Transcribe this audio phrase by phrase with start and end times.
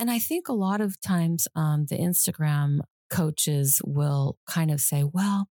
[0.00, 5.04] And I think a lot of times um, the Instagram coaches will kind of say,
[5.04, 5.48] well,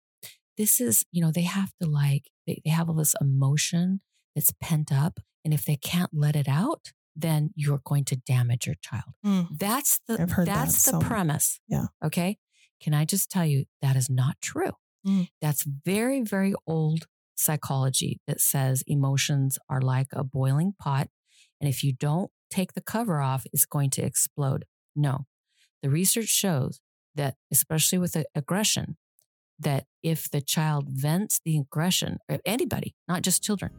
[0.58, 4.02] this is, you know, they have to like, they, they have all this emotion
[4.36, 5.20] that's pent up.
[5.46, 9.14] And if they can't let it out, then you're going to damage your child.
[9.24, 9.48] Mm.
[9.58, 11.60] That's the heard that that's the so- premise.
[11.68, 11.86] Yeah.
[12.04, 12.40] Okay.
[12.82, 14.72] Can I just tell you that is not true?
[15.08, 15.28] Mm.
[15.42, 17.06] That's very, very old
[17.36, 21.08] psychology that says emotions are like a boiling pot.
[21.62, 24.66] And if you don't take the cover off, it's going to explode.
[24.96, 25.26] No.
[25.82, 26.80] The research shows
[27.16, 28.98] that, especially with aggression,
[29.60, 33.72] that if the child vents the aggression, or anybody, not just children,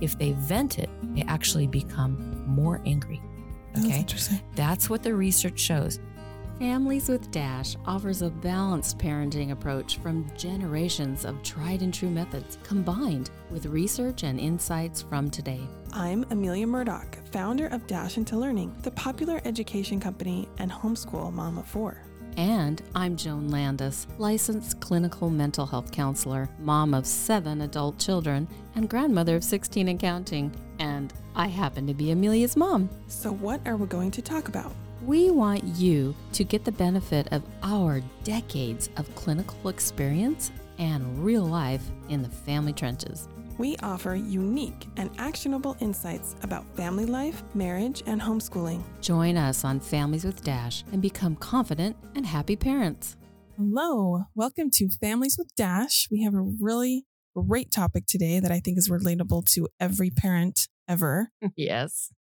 [0.00, 3.20] if they vent it, they actually become more angry.
[3.74, 3.98] That's Okay.
[4.00, 4.40] interesting.
[4.54, 5.98] That's what the research shows.
[6.62, 12.56] Families with Dash offers a balanced parenting approach from generations of tried and true methods
[12.62, 15.60] combined with research and insights from today.
[15.92, 21.58] I'm Amelia Murdoch, founder of Dash into Learning, the popular education company and homeschool mom
[21.58, 22.00] of four.
[22.36, 28.46] And I'm Joan Landis, licensed clinical mental health counselor, mom of seven adult children,
[28.76, 30.54] and grandmother of 16 and counting.
[30.78, 32.88] And I happen to be Amelia's mom.
[33.08, 34.72] So, what are we going to talk about?
[35.04, 41.44] We want you to get the benefit of our decades of clinical experience and real
[41.44, 43.28] life in the family trenches.
[43.58, 48.84] We offer unique and actionable insights about family life, marriage, and homeschooling.
[49.00, 53.16] Join us on Families with Dash and become confident and happy parents.
[53.56, 56.06] Hello, welcome to Families with Dash.
[56.12, 60.68] We have a really great topic today that I think is relatable to every parent
[60.86, 61.32] ever.
[61.56, 62.12] Yes.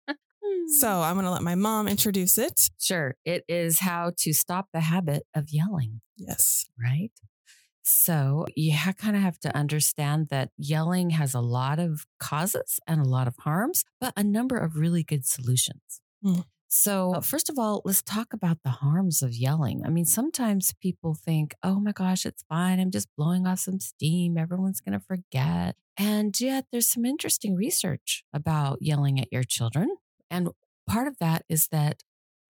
[0.67, 2.69] So, I'm going to let my mom introduce it.
[2.79, 3.15] Sure.
[3.25, 6.65] It is how to stop the habit of yelling, Yes.
[6.81, 7.11] right?
[7.83, 12.79] So you ha- kind of have to understand that yelling has a lot of causes
[12.87, 15.99] and a lot of harms, but a number of really good solutions.
[16.23, 16.41] Hmm.
[16.67, 19.81] So, uh, first of all, let's talk about the harms of yelling.
[19.85, 22.79] I mean, sometimes people think, oh my gosh, it's fine.
[22.79, 24.37] I'm just blowing off some steam.
[24.37, 25.75] Everyone's going to forget.
[25.97, 29.97] And yet, there's some interesting research about yelling at your children.
[30.31, 30.49] And
[30.87, 32.01] part of that is that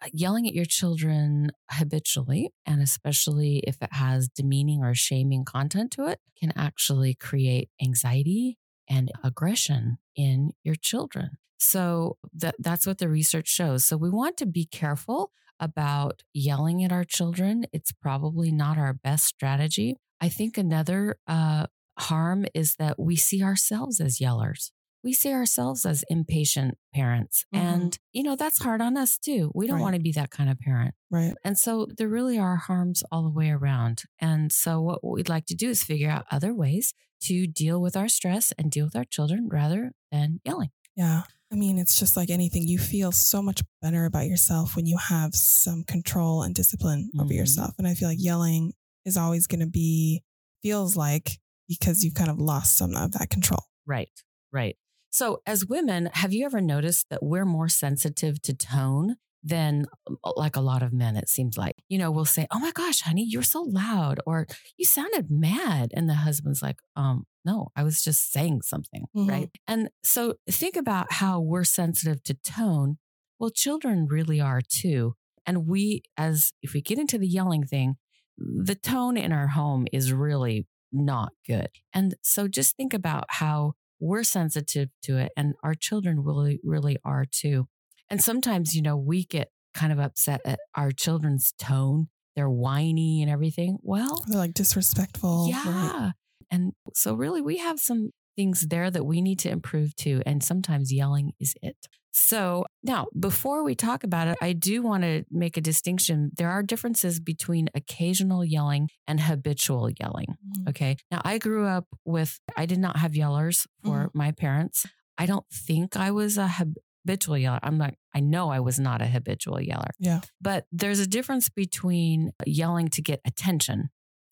[0.01, 5.91] uh, yelling at your children habitually, and especially if it has demeaning or shaming content
[5.93, 11.31] to it, can actually create anxiety and aggression in your children.
[11.57, 13.85] So that, that's what the research shows.
[13.85, 17.65] So we want to be careful about yelling at our children.
[17.71, 19.97] It's probably not our best strategy.
[20.19, 21.67] I think another uh,
[21.99, 24.71] harm is that we see ourselves as yellers.
[25.03, 27.45] We see ourselves as impatient parents.
[27.53, 27.59] Mhm.
[27.59, 29.51] And, you know, that's hard on us too.
[29.55, 29.81] We don't Right.
[29.81, 30.93] want to be that kind of parent.
[31.09, 31.33] Right.
[31.43, 34.03] And so there really are harms all the way around.
[34.19, 37.95] And so what we'd like to do is figure out other ways to deal with
[37.97, 40.69] our stress and deal with our children rather than yelling.
[40.95, 41.23] Yeah.
[41.51, 42.67] I mean, it's just like anything.
[42.67, 47.33] You feel so much better about yourself when you have some control and discipline over
[47.33, 47.37] Mhm.
[47.37, 47.73] yourself.
[47.77, 48.73] And I feel like yelling
[49.05, 50.23] is always going to be,
[50.61, 53.63] feels like, because you've kind of lost some of that control.
[53.85, 54.11] Right,
[54.51, 54.77] right.
[55.11, 59.85] So as women, have you ever noticed that we're more sensitive to tone than
[60.23, 61.75] uh, like a lot of men, it seems like?
[61.89, 65.91] You know, we'll say, Oh my gosh, honey, you're so loud, or you sounded mad.
[65.93, 69.05] And the husband's like, um, no, I was just saying something.
[69.15, 69.29] Mhm.
[69.29, 69.49] Right.
[69.67, 72.97] And so think about how we're sensitive to tone.
[73.39, 75.15] Well, children really are too.
[75.45, 77.95] And we, as if we get into the yelling thing,
[78.37, 81.69] the tone in our home is really not good.
[81.93, 86.97] And so just think about how we're sensitive to it and our children really, really
[87.05, 87.67] are too.
[88.09, 92.09] And sometimes, you know, we get kind of upset at our children's tone.
[92.35, 93.77] They're whiny and everything.
[93.81, 95.47] Well, They're like disrespectful.
[95.49, 95.63] yeah.
[95.65, 96.11] right?
[96.49, 100.21] And so, really, we have some things there that we need to improve too.
[100.25, 101.77] And sometimes yelling is it.
[102.13, 106.31] So, now before we talk about it, I do want to make a distinction.
[106.35, 110.35] There are differences between occasional yelling and habitual yelling.
[110.45, 110.69] Mhm.
[110.69, 110.97] Okay.
[111.09, 114.17] Now, I grew up with, I did not have yellers for Mm-hmm.
[114.17, 114.85] my parents.
[115.17, 117.59] I don't think I was a habitual yeller.
[117.63, 119.91] I'm like, I know I was not a habitual yeller.
[119.99, 120.21] Yeah.
[120.41, 123.89] But there's a difference between yelling to get attention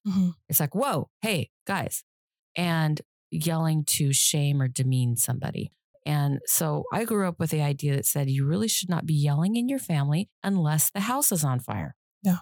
[0.07, 0.33] Mhm.
[0.47, 2.03] it's like, whoa, hey, guys,
[2.55, 3.01] and
[3.31, 5.71] yelling to shame or demean somebody.
[6.09, 9.13] And so I grew up with the idea that said you really should not be
[9.13, 11.95] yelling in your family unless the house is on fire.
[12.23, 12.39] Yeah.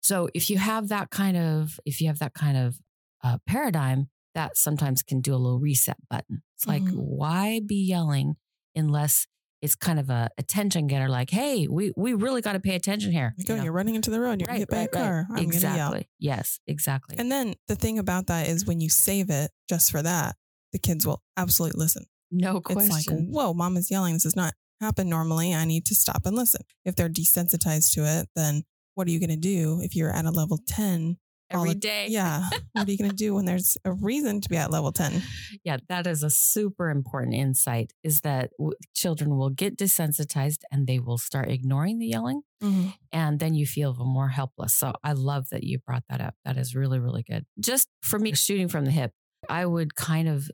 [0.00, 2.78] So if you have that kind of, if you have that kind of
[3.22, 6.42] uh, paradigm, that sometimes can do a little reset button.
[6.56, 6.94] It's like, Mhm.
[6.94, 8.36] why be yelling
[8.74, 9.26] unless
[9.60, 11.10] it's kind of a attention getter?
[11.10, 13.34] Like, hey, we we really got to pay attention here.
[13.36, 13.64] You oh, know?
[13.64, 14.40] you're running into the road.
[14.40, 15.26] You're Right, hit by right, a car.
[15.28, 15.42] right.
[15.42, 16.08] I'm exactly.
[16.18, 17.16] Yes, exactly.
[17.18, 20.36] And then the thing about that is when you save it just for that,
[20.72, 22.06] the kids will absolutely listen.
[22.30, 22.96] No question.
[22.96, 24.14] It's like, whoa, mom is yelling.
[24.14, 25.54] This is not happen normally.
[25.54, 26.62] I need to stop and listen.
[26.84, 28.62] If they're desensitized to it, then
[28.94, 31.16] what are you going to do if you're at a level 10
[31.52, 32.06] all Every the- day.
[32.08, 32.48] Yeah.
[32.72, 35.20] what are you going to do when there's a reason to be at level 10?
[35.64, 40.86] Yeah, that is a super important insight is that w- children will get desensitized and
[40.86, 42.94] they will start ignoring the yelling Mhm.
[43.12, 44.74] and then you feel more helpless.
[44.74, 46.34] So I love that you brought that up.
[46.44, 47.44] That is really, really good.
[47.58, 49.12] Just for me, shooting from the hip,
[49.48, 50.50] I would kind of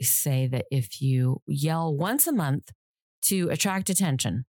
[0.00, 2.70] say that if you yell once a month
[3.22, 4.44] to attract attention,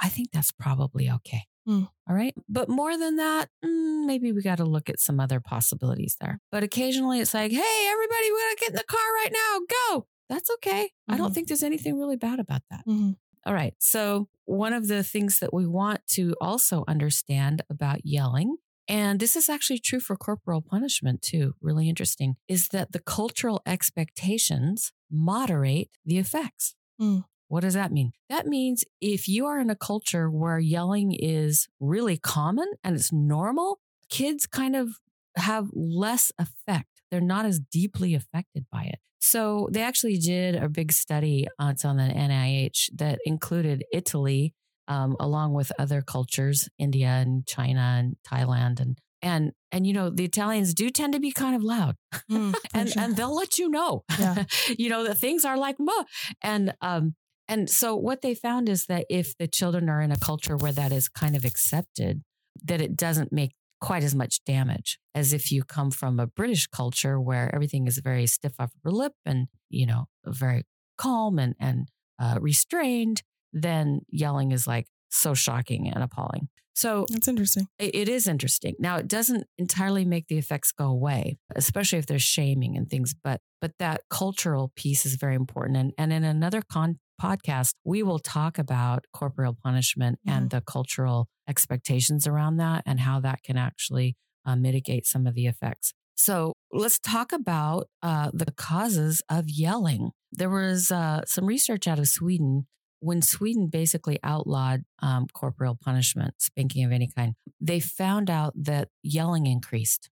[0.00, 1.42] I think that's probably okay.
[1.66, 1.84] Hmm.
[2.08, 2.34] All right.
[2.48, 6.40] But more than that, mm, maybe we got to look at some other possibilities there.
[6.50, 9.60] But occasionally it's like, hey, everybody, we got to get in the car right now.
[9.90, 10.06] Go.
[10.28, 10.90] That's okay.
[11.08, 11.34] I don't Mhm.
[11.34, 12.84] think there's anything really bad about that.
[12.86, 13.16] Mhm.
[13.44, 13.74] All right.
[13.78, 18.56] So, one of the things that we want to also understand about yelling,
[18.88, 23.60] and this is actually true for corporal punishment too, really interesting, is that the cultural
[23.66, 26.74] expectations moderate the effects.
[27.00, 27.24] Mm.
[27.48, 28.12] What does that mean?
[28.28, 33.12] That means if you are in a culture where yelling is really common and it's
[33.12, 33.80] normal,
[34.10, 34.98] kids kind of
[35.36, 37.02] have less effect.
[37.10, 38.98] They're not as deeply affected by it.
[39.18, 41.46] So they actually did a big study.
[41.58, 44.54] Uh, it's on the NIH that included Italy,
[44.88, 50.10] um, along with other cultures, India and China and Thailand, and and and you know
[50.10, 51.96] the Italians do tend to be kind of loud,
[52.30, 53.02] Mm, and sure.
[53.02, 54.44] and they'll let you know, Yeah.
[54.78, 56.04] you know that things are like muh.
[56.42, 57.14] and um
[57.48, 60.72] and so what they found is that if the children are in a culture where
[60.72, 62.22] that is kind of accepted,
[62.64, 66.66] that it doesn't make quite as much damage as if you come from a British
[66.66, 70.64] culture where everything is very stiff upper lip and, you know, very
[70.98, 71.88] calm and, and
[72.18, 73.22] uh, restrained,
[73.52, 76.48] then yelling is like so shocking and appalling.
[76.74, 77.66] So That's interesting.
[77.78, 78.74] it it is interesting.
[78.78, 83.14] Now it doesn't entirely make the effects go away, especially if there's shaming and things,
[83.14, 85.76] but but that cultural piece is very important.
[85.76, 91.28] And and in another con- podcast, we will talk about corporeal punishment and the cultural
[91.48, 94.16] expectations around that and how that can actually
[94.46, 95.94] uh, mitigate some of the effects.
[96.14, 100.10] So let's talk about uh, the causes of yelling.
[100.32, 102.66] There was uh, some research out of Sweden
[103.00, 107.34] when Sweden basically outlawed um, corporeal punishment, spanking of any kind.
[107.60, 110.10] They found out that yelling increased.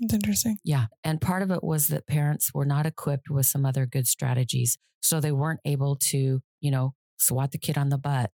[0.00, 0.58] It's interesting.
[0.62, 0.86] Yeah.
[1.04, 4.76] And part of it was that parents were not equipped with some other good strategies.
[5.00, 8.30] So they weren't able to, you know, swat the kid on the butt.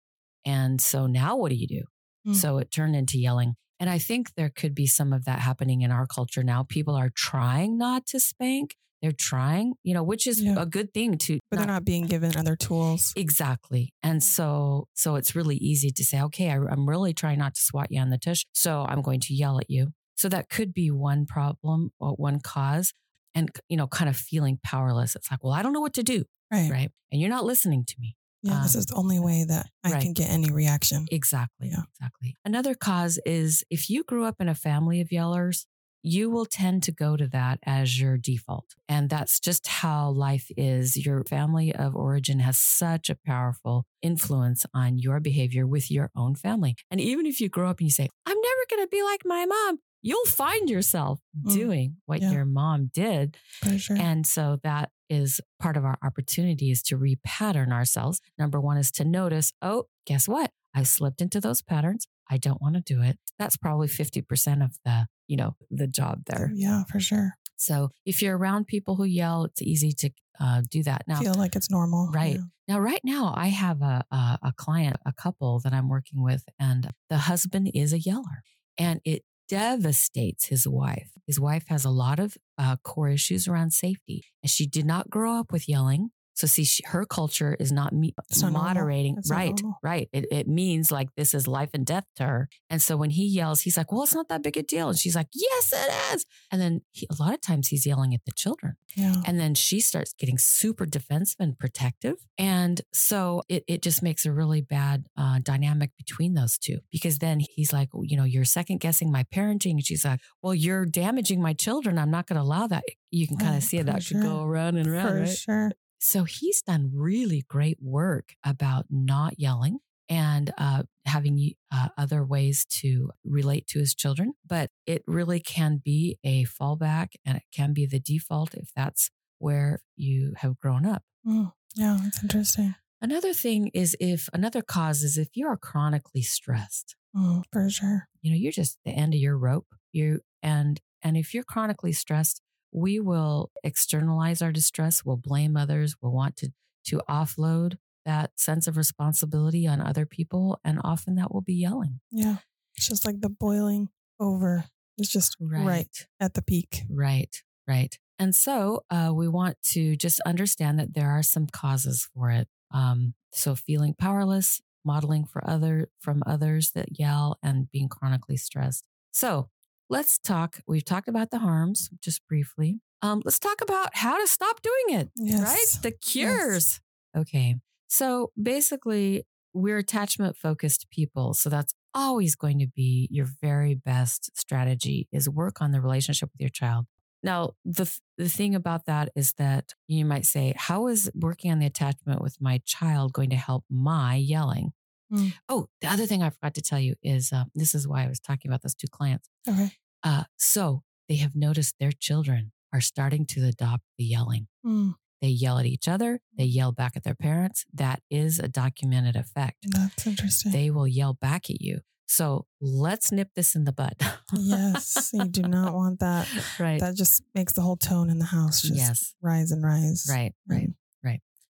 [0.44, 1.82] And so now what do you do?
[2.28, 2.34] Mm.
[2.34, 3.54] So it turned into yelling.
[3.80, 6.64] And I think there could be some of that happening in our culture now.
[6.64, 8.76] People are trying not to spank.
[9.02, 10.54] They're trying, you know, which is Yeah.
[10.58, 13.12] a good thing to But they're not being given other tools.
[13.16, 13.92] Exactly.
[14.02, 17.60] And so, so it's really easy to say, okay, I, I'm really trying not to
[17.60, 18.44] swat you on the tush.
[18.52, 19.92] So I'm going to yell at you.
[20.16, 22.92] So that could be one problem or one cause.
[23.34, 25.14] And, you know, kind of feeling powerless.
[25.14, 26.24] It's like, well, I don't know what to do.
[26.50, 26.70] Right.
[26.70, 26.90] Right.
[27.12, 28.16] And you're not listening to me.
[28.42, 28.62] Yeah.
[28.62, 30.02] this Um, is the only way that I right.
[30.02, 31.06] can get any reaction.
[31.10, 31.68] Exactly.
[31.68, 31.82] Yeah.
[31.98, 32.34] Exactly.
[32.46, 35.66] Another cause is if you grew up in a family of yellers,
[36.08, 38.76] you will tend to go to that as your default.
[38.88, 40.96] And that's just how life is.
[41.04, 46.36] Your family of origin has such a powerful influence on your behavior with your own
[46.36, 46.76] family.
[46.92, 49.22] And even if you grow up and you say, I'm never going to be like
[49.24, 51.52] my mom, you'll find yourself Mm.
[51.52, 52.30] doing what Yeah.
[52.32, 53.36] your mom did.
[53.76, 53.96] Sure.
[53.96, 58.20] And so that is part of our opportunity is to repattern ourselves.
[58.38, 60.52] Number one is to notice, oh, guess what?
[60.76, 62.06] I slipped into those patterns.
[62.30, 63.18] I don't want to do it.
[63.38, 66.50] That's probably 50% of the, you know, the job there.
[66.54, 67.34] yeah, for sure.
[67.56, 71.04] So if you're around people who yell, it's easy to uh, do that.
[71.08, 72.10] Now, Feel like it's normal.
[72.12, 72.34] Right.
[72.36, 72.42] Yeah.
[72.74, 76.44] now, right now, I have a, a a client, a couple that I'm working with,
[76.60, 78.42] and the husband is a yeller,
[78.76, 81.10] and it devastates his wife.
[81.26, 85.08] His wife has a lot of uh, core issues around safety, and she did not
[85.08, 86.10] grow up with yelling.
[86.36, 88.68] So, see, she, her culture is not me- It's not normal.
[88.68, 89.14] moderating.
[89.16, 90.08] Not right, right.
[90.12, 92.48] It, it means like this is life and death to her.
[92.70, 94.98] And so when he yells, he's like, "Well, it's not that big a deal," and
[94.98, 98.20] she's like, "Yes, it is." And then he, a lot of times he's yelling at
[98.24, 98.76] the children.
[98.96, 99.14] Yeah.
[99.26, 102.16] And then she starts getting super defensive and protective.
[102.38, 107.18] And so it, it just makes a really bad uh, dynamic between those two because
[107.18, 109.72] then he's like, you know, you're second guessing my parenting.
[109.72, 111.98] And she's like, well, you're damaging my children.
[111.98, 112.84] I'm not going to allow that.
[113.10, 114.22] You can kind of see for that could sure.
[114.22, 115.08] go around and around.
[115.08, 115.28] For right?
[115.28, 115.72] sure.
[116.06, 122.64] So he's done really great work about not yelling and uh, having uh, other ways
[122.80, 124.34] to relate to his children.
[124.46, 129.10] But it really can be a fallback and it can be the default if that's
[129.38, 131.02] where you have grown up.
[131.26, 132.76] Mm, yeah, that's interesting.
[133.02, 138.08] Another thing is if another cause is if you are chronically stressed, Mm, for sure.
[138.22, 139.66] you know, you're just the end of your rope.
[139.92, 142.42] You and and if you're chronically stressed,
[142.72, 146.52] we will externalize our distress, we'll blame others, we'll want to
[146.86, 150.60] to offload that sense of responsibility on other people.
[150.64, 152.00] And often that will be yelling.
[152.10, 152.36] Yeah.
[152.76, 153.88] It's just like the boiling
[154.20, 154.64] over.
[154.96, 156.82] It's just right, right at the peak.
[156.88, 157.42] Right.
[157.68, 157.98] Right.
[158.18, 162.48] And so uh, we want to just understand that there are some causes for it.
[162.72, 168.86] Um, so feeling powerless, modeling for other from others that yell, and being chronically stressed.
[169.12, 169.50] So
[169.88, 170.60] let's talk.
[170.66, 172.80] We've talked about the harms just briefly.
[173.02, 175.10] Um, let's talk about how to stop doing it.
[175.16, 175.42] Yes.
[175.42, 175.82] Right?
[175.82, 176.80] The cures.
[177.14, 177.22] Yes.
[177.22, 177.56] Okay.
[177.88, 181.34] So basically, we're attachment focused people.
[181.34, 186.30] So that's always going to be your very best strategy is work on the relationship
[186.32, 186.86] with your child.
[187.22, 191.58] Now, the the thing about that is that you might say, how is working on
[191.58, 194.72] the attachment with my child going to help my yelling?
[195.12, 195.34] Mm.
[195.48, 198.08] Oh, the other thing I forgot to tell you is uh, this is why I
[198.08, 199.28] was talking about those two clients.
[199.48, 199.70] Okay.
[200.02, 204.48] Uh, so they have noticed their children are starting to adopt the yelling.
[204.64, 204.94] Mm.
[205.22, 206.20] They yell at each other.
[206.36, 207.64] They yell back at their parents.
[207.72, 209.56] That is a documented effect.
[209.66, 210.52] That's interesting.
[210.52, 211.80] They will yell back at you.
[212.08, 213.94] So let's nip this in the bud.
[214.32, 216.28] yes, you do not want that.
[216.58, 216.80] Right.
[216.80, 219.14] That just makes the whole tone in the house just yes.
[219.20, 220.06] rise and rise.
[220.08, 220.68] Right, right, right.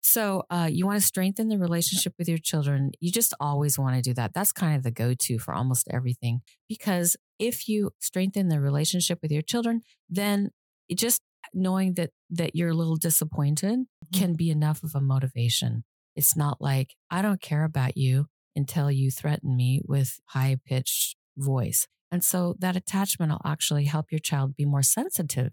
[0.09, 2.91] So uh, you want to strengthen the relationship with your children.
[3.01, 4.31] You just always want to do that.
[4.33, 6.39] That's kind of the go-to for almost everything.
[6.69, 10.51] Because if you strengthen the relationship with your children, then
[10.95, 11.21] just
[11.53, 14.17] knowing that that you're a little disappointed mm-hmm.
[14.17, 15.83] can be enough of a motivation.
[16.15, 21.17] It's not like I don't care about you until you threaten me with high pitched
[21.35, 21.85] voice.
[22.13, 25.51] And so that attachment will actually help your child be more sensitive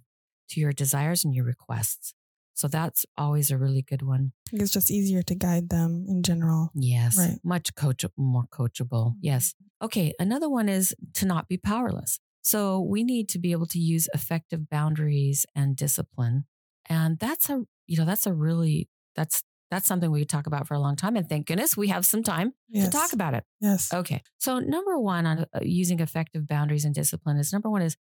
[0.50, 2.14] to your desires and your requests.
[2.54, 4.32] So that's always a really good one.
[4.52, 6.70] It's just easier to guide them in general.
[6.74, 7.18] Yes.
[7.18, 7.38] Right.
[7.44, 9.10] Much coach more coachable.
[9.10, 9.18] Mm-hmm.
[9.22, 9.54] Yes.
[9.82, 10.14] Okay.
[10.18, 12.20] Another one is to not be powerless.
[12.42, 16.44] So we need to be able to use effective boundaries and discipline.
[16.88, 20.68] And that's a, you know, that's a really, that's that's something we could talk about
[20.68, 21.16] for a long time.
[21.16, 22.84] And thank goodness we have some time yes.
[22.84, 23.44] to talk about it.
[23.60, 23.92] Yes.
[23.92, 24.22] Okay.
[24.38, 27.96] So, number one on uh, using effective boundaries and discipline is number one is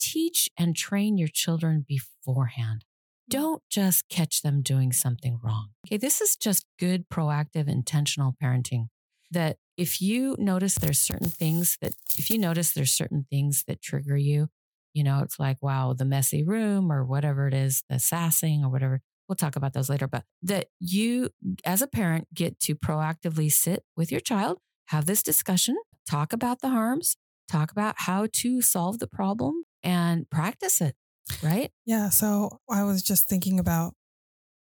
[0.00, 2.84] teach and train your children beforehand.
[3.28, 5.70] Don't just catch them doing something wrong.
[5.86, 5.96] Okay.
[5.96, 8.88] This is just good, proactive, intentional parenting.
[9.30, 13.82] That if you notice there's certain things that, if you notice there's certain things that
[13.82, 14.48] trigger you,
[14.94, 18.70] you know, it's like, wow, the messy room or whatever it is, the sassing or
[18.70, 21.30] whatever we'll talk about those later, but that you
[21.64, 25.76] as a parent get to proactively sit with your child, have this discussion,
[26.08, 27.16] talk about the harms,
[27.50, 30.94] talk about how to solve the problem and practice it.
[31.42, 31.70] Right.
[31.86, 32.08] Yeah.
[32.10, 33.94] So I was just thinking about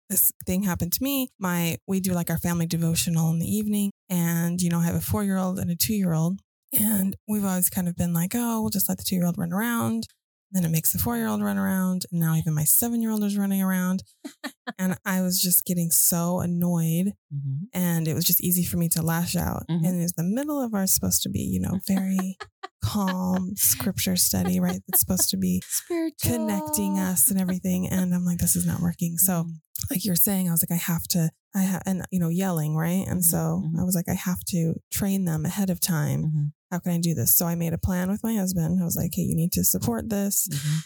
[0.09, 1.29] this thing happened to me.
[1.39, 3.91] My, we do like our family devotional in the evening.
[4.09, 6.39] And, you know, I have a four year old and a two year old.
[6.77, 9.37] And we've always kind of been like, oh, we'll just let the two year old
[9.37, 10.07] run around.
[10.51, 12.05] Then it makes the four year old run around.
[12.11, 14.03] And now even my seven year old is running around.
[14.79, 17.13] and I was just getting so annoyed.
[17.33, 17.65] Mm-hmm.
[17.73, 19.65] And it was just easy for me to lash out.
[19.69, 19.85] Mm-hmm.
[19.85, 22.37] And it's the middle of our supposed to be, you know, very
[22.83, 24.81] calm scripture study, right?
[24.87, 26.31] That's supposed to be Spiritual.
[26.31, 27.87] connecting us and everything.
[27.89, 29.17] And I'm like, this is not working.
[29.17, 29.51] So, mm-hmm.
[29.91, 32.77] like you're saying, I was like, I have to, I have, and, you know, yelling,
[32.77, 33.05] right?
[33.05, 33.31] And mm-hmm.
[33.31, 33.79] so mm-hmm.
[33.79, 36.99] I was like, I have to train them ahead of time mm-hmm how can I
[36.99, 37.35] do this?
[37.35, 38.81] So I made a plan with my husband.
[38.81, 40.47] I was like, hey, you need to support this.
[40.51, 40.77] Mm-hmm.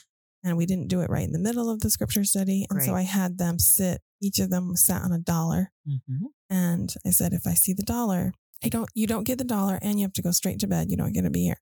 [0.44, 2.66] And we didn't do it right in the middle of the scripture study.
[2.70, 5.72] And so I had them sit, each of them sat on a dollar.
[5.88, 6.26] Mm-hmm.
[6.50, 8.34] And I said, if I see the dollar,
[8.64, 10.90] you don't you don't get the dollar and you have to go straight to bed.
[10.90, 11.60] You don't get to be here.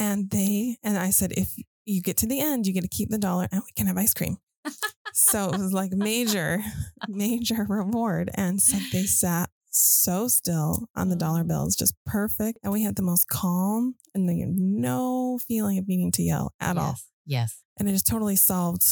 [0.00, 3.10] and they and I said, if you get to the end, you get to keep
[3.10, 4.38] the dollar and we can have ice cream.
[5.12, 6.62] so it was like major,
[7.08, 8.30] major reward.
[8.34, 11.48] And so they sat so still on the dollar mm.
[11.48, 12.58] bills, just perfect.
[12.62, 16.76] And we had the most calm and then no feeling of needing to yell at
[16.76, 16.84] yes.
[16.84, 16.96] all.
[17.26, 17.62] Yes.
[17.78, 18.84] And it just totally solved,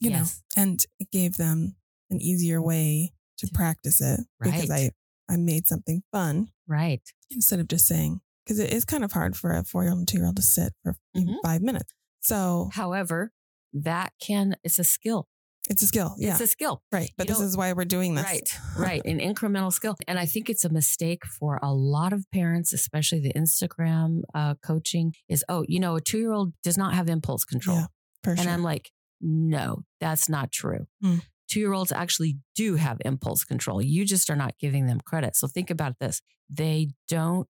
[0.00, 0.42] you yes.
[0.56, 1.76] know, and it gave them
[2.10, 4.52] an easier way to practice it right.
[4.52, 4.90] because I,
[5.30, 6.48] I made something fun.
[6.66, 7.02] Right.
[7.30, 10.00] Instead of just saying, because it is kind of hard for a four year old
[10.00, 11.34] and two year old to sit for mm-hmm.
[11.42, 11.92] five minutes.
[12.20, 13.32] So, however,
[13.72, 15.28] that can, it's a skill.
[15.70, 16.14] It's a skill.
[16.18, 16.32] Yeah.
[16.32, 16.82] It's a skill.
[16.90, 17.10] Right.
[17.16, 18.24] But you this is why we're doing this.
[18.24, 18.58] Right.
[18.78, 19.04] Right.
[19.04, 19.96] An incremental skill.
[20.06, 24.54] And I think it's a mistake for a lot of parents, especially the Instagram uh,
[24.62, 27.78] coaching is, oh, you know, a two year old does not have impulse control.
[27.78, 27.86] Yeah,
[28.30, 28.50] and sure.
[28.50, 30.86] I'm like, no, that's not true.
[31.04, 31.22] Mm.
[31.48, 33.82] Two year olds actually do have impulse control.
[33.82, 35.34] You just are not giving them credit.
[35.34, 36.22] So think about this.
[36.48, 37.48] They don't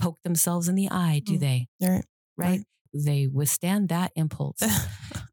[0.00, 1.40] poke themselves in the eye, do mm.
[1.40, 1.68] they?
[1.80, 1.90] Right.
[1.90, 2.48] Right.
[2.48, 2.60] right.
[2.94, 4.60] They withstand that impulse.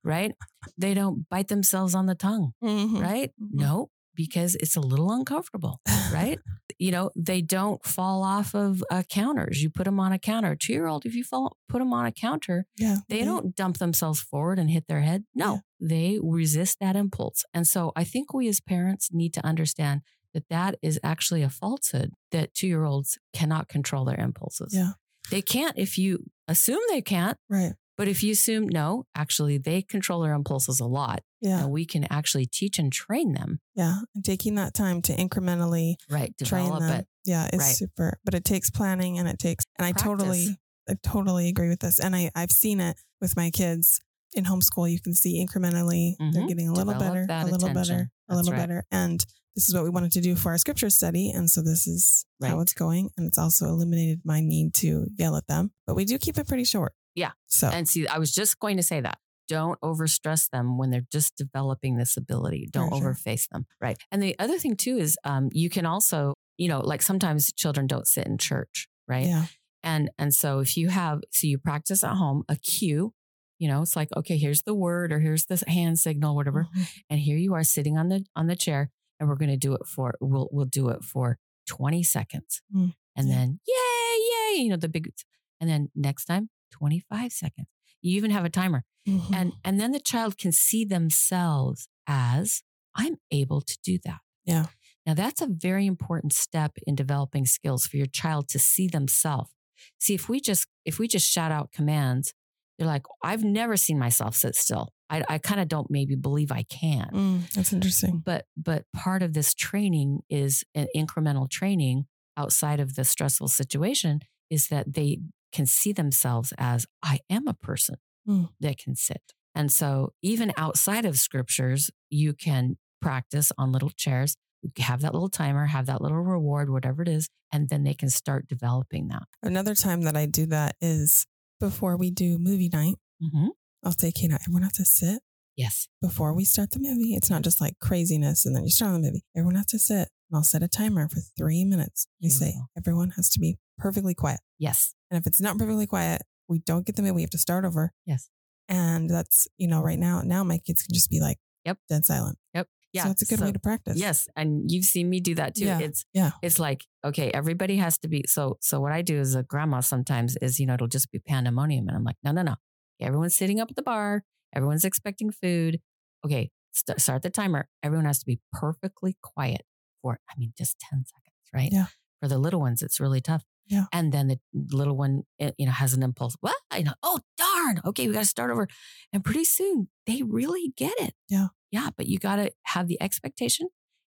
[0.04, 0.34] Right?
[0.78, 3.00] They don't bite themselves on the tongue, mm-hmm.
[3.00, 3.32] right?
[3.42, 3.58] Mm-hmm.
[3.60, 5.80] No, because it's a little uncomfortable,
[6.12, 6.40] right?
[6.80, 9.62] you know, they don't fall off of uh, counters.
[9.62, 10.56] You put them on a counter.
[10.56, 13.78] Two year old, if you fall, put them on a counter, yeah, they don't dump
[13.78, 15.26] themselves forward and hit their head.
[15.34, 15.88] No, yeah.
[15.88, 17.46] they resist that impulse.
[17.54, 20.02] And so I think we as parents need to understand
[20.34, 24.74] that that is actually a falsehood that two year olds cannot control their impulses.
[24.74, 24.92] Yeah.
[25.30, 27.38] They can't if you assume they can't.
[27.50, 27.74] Right.
[27.98, 31.22] But if you assume no, actually they control their impulses a lot.
[31.42, 31.64] Yeah.
[31.64, 33.60] And we can actually teach and train them.
[33.76, 34.00] Yeah.
[34.16, 36.34] And taking that time to incrementally Right.
[36.44, 36.84] train them.
[36.84, 37.08] it.
[37.26, 37.76] Yeah, it's Right.
[37.76, 38.20] super.
[38.24, 40.04] But it takes planning and it takes and I Practice.
[40.04, 40.58] totally
[40.90, 42.00] I totally agree with this.
[42.00, 44.00] And I, I've seen it with my kids
[44.34, 44.90] in homeschool.
[44.90, 46.48] You can see incrementally they're Mhm.
[46.48, 47.74] getting a little Develop better, a little attention.
[47.74, 48.60] better, a That's little right.
[48.60, 48.86] better.
[48.90, 49.26] And
[49.56, 51.30] this is what we wanted to do for our scripture study.
[51.32, 53.10] And so this is how it's going.
[53.18, 55.72] And it's also eliminated my need to yell at them.
[55.86, 56.94] But we do keep it pretty short.
[57.18, 57.32] Yeah.
[57.48, 59.18] So And see, I was just going to say that.
[59.48, 62.70] Don't overstress them when they're just developing this ability.
[62.72, 63.14] Don't sure.
[63.14, 63.66] overface them.
[63.82, 63.98] Right.
[64.12, 67.88] And the other thing too is um, you can also, you know, like sometimes children
[67.88, 69.26] don't sit in church, right?
[69.26, 69.46] yeah.
[69.84, 73.14] And and so if you have so you practice at home a cue,
[73.58, 76.68] you know, it's like, okay, here's the word or here's the hand signal, whatever.
[76.76, 76.88] Mhm.
[77.10, 79.88] And here you are sitting on the on the chair and we're gonna do it
[79.88, 82.62] for we'll we'll do it for 20 seconds.
[82.76, 82.94] Mm.
[83.16, 85.12] And then yay, yay, you know, the big
[85.60, 87.68] and then next time, 25 seconds.
[88.02, 88.84] You even have a timer.
[89.08, 89.34] Mhm.
[89.36, 92.62] And and then the child can see themselves as
[92.96, 94.20] I'm able to do that.
[94.46, 94.68] Yeah.
[95.06, 99.52] Now that's a very important step in developing skills for your child to see themselves.
[100.00, 102.34] See, if we just if we just shout out commands,
[102.78, 104.90] they're like, I've never seen myself sit still.
[105.10, 107.10] I, I kind of don't maybe believe I can.
[107.14, 108.22] Mm, that's interesting.
[108.26, 112.06] But but part of this training is an incremental training
[112.36, 114.20] outside of the stressful situation
[114.50, 115.20] is that they
[115.52, 117.96] can see themselves as I am a person
[118.28, 118.50] Mm.
[118.60, 119.22] that can sit.
[119.56, 124.36] And so even outside of scriptures, you can practice on little chairs,
[124.80, 128.10] have that little timer, have that little reward, whatever it is, and then they can
[128.10, 129.24] start developing that.
[129.42, 131.26] Another time that I do that is
[131.60, 132.96] before we do movie night.
[133.24, 133.48] Mm-hmm.
[133.84, 135.22] I'll say, okay, now everyone has to sit
[135.58, 135.88] Yes.
[136.02, 137.16] before we start the movie.
[137.16, 139.24] It's not just like craziness and then you start on the movie.
[139.36, 140.08] Everyone has to sit.
[140.30, 142.08] And I'll set a timer for three minutes.
[142.24, 144.40] I say everyone has to be perfectly quiet.
[144.60, 144.94] Yes.
[145.10, 147.14] And if it's not perfectly quiet, we don't get the movie.
[147.14, 147.92] We have to start over.
[148.06, 148.30] Yes.
[148.70, 151.78] And that's, you know, right now, now my kids can just be like, Yep.
[151.90, 152.38] dead silent.
[152.54, 152.68] Yep.
[152.94, 153.04] Yeah.
[153.06, 153.98] So it's a good So- way to practice.
[153.98, 155.66] Yes, and you've seen me do that too.
[155.66, 156.32] Yeah, It's yeah.
[156.42, 158.24] It's like okay, everybody has to be.
[158.28, 161.20] So so what I do as a grandma sometimes is you know it'll just be
[161.20, 162.56] pandemonium, and I'm like no no no,
[163.02, 164.24] everyone's sitting up at the bar,
[164.56, 165.80] everyone's expecting food.
[166.26, 167.68] Okay, st- start the timer.
[167.84, 169.62] Everyone has to be perfectly quiet
[170.02, 171.70] for I mean just ten seconds, right?
[171.72, 171.88] Yeah.
[172.22, 173.44] For the little ones, it's really tough.
[173.68, 173.86] Yeah.
[173.92, 176.36] And then the little one, eh, you know, has an impulse.
[176.40, 176.56] What?
[176.72, 176.94] I know.
[177.04, 177.82] Oh darn.
[177.86, 178.68] Okay, we got to start over.
[179.14, 181.14] And pretty soon they really get it.
[181.30, 181.48] Yeah.
[181.72, 183.68] Yeah, but you got to have the expectation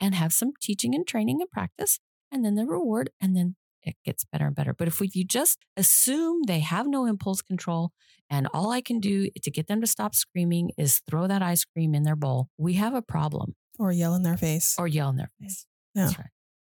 [0.01, 1.99] and have some teaching and training and practice,
[2.31, 4.75] and then the reward, and then it gets better and better.
[4.75, 7.93] But if, we, if you just assume they have no impulse control,
[8.31, 11.65] and all I can do to get them to stop screaming is throw that ice
[11.65, 14.75] cream in their bowl, we have a problem Or yell in their face.
[14.79, 15.67] or yell in their face.
[15.95, 16.05] Yeah.
[16.07, 16.29] That's right.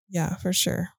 [0.08, 0.90] yeah, for sure.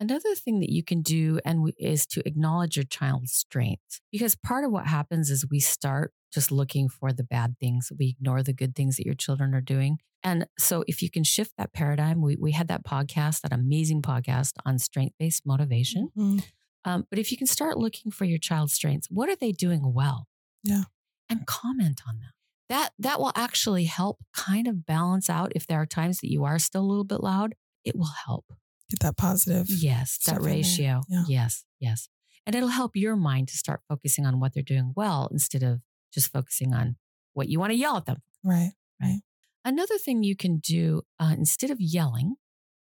[0.00, 4.36] Another thing that you can do and we, is to acknowledge your child's strengths because
[4.36, 7.90] part of what happens is we start just looking for the bad things.
[7.98, 9.98] We ignore the good things that your children are doing.
[10.22, 14.02] And so if you can shift that paradigm, we, we had that podcast, that amazing
[14.02, 16.10] podcast on strength based motivation.
[16.16, 16.44] Mhm.
[16.84, 19.92] Um, but if you can start looking for your child's strengths, what are they doing
[19.92, 20.26] well?
[20.62, 20.84] Yeah.
[21.28, 22.30] And comment on them.
[22.68, 26.44] That that will actually help kind of balance out if there are times that you
[26.44, 28.44] are still a little bit loud, it will help.
[28.90, 29.66] Get that positive.
[29.68, 31.02] Yes, that ratio.
[31.08, 31.24] Yeah.
[31.28, 32.08] Yes, yes.
[32.46, 35.80] And it'll help your mind to start focusing on what they're doing well instead of
[36.12, 36.96] just focusing on
[37.34, 38.22] what you want to yell at them.
[38.42, 39.20] Right, right.
[39.64, 42.36] Another thing you can do uh, instead of yelling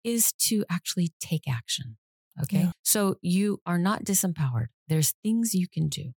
[0.04, 1.98] is to actually take action.
[2.42, 2.60] Okay.
[2.60, 2.72] Yeah.
[2.84, 4.68] So you are not disempowered.
[4.88, 6.14] There's things you can do.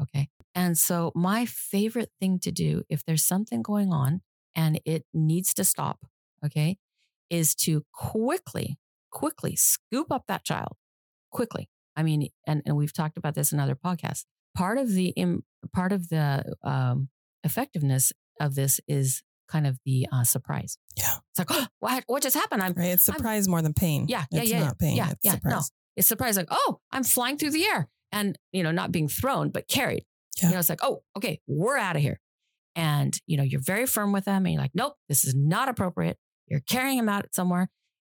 [0.00, 0.28] Okay.
[0.54, 4.20] And so my favorite thing to do if there's something going on
[4.54, 6.00] and it needs to stop,
[6.44, 6.76] okay,
[7.30, 8.76] is to quickly,
[9.12, 10.76] quickly scoop up that child
[11.30, 11.68] quickly.
[11.94, 14.24] I mean, and, and we've talked about this in other podcasts.
[14.56, 17.08] Part of the, im- part of the um,
[17.44, 20.78] effectiveness of this is kind of the uh, surprise.
[20.96, 21.16] Yeah.
[21.30, 22.62] It's like, oh, what, what just happened?
[22.62, 22.86] I'm, Right.
[22.88, 24.06] It's surprise more than pain.
[24.08, 24.96] Yeah, yeah, it's yeah, not pain.
[24.96, 25.60] yeah, it's yeah, no.
[25.96, 29.50] it's surprised like, oh, I'm flying through the air and, you know, not being thrown,
[29.50, 30.04] but carried.
[30.40, 30.48] Yeah.
[30.48, 32.20] You know, it's like, oh, okay, we're out of here.
[32.74, 35.68] And, you know, you're very firm with them and you're like, nope, this is not
[35.68, 36.16] appropriate.
[36.46, 37.68] You're carrying them out somewhere.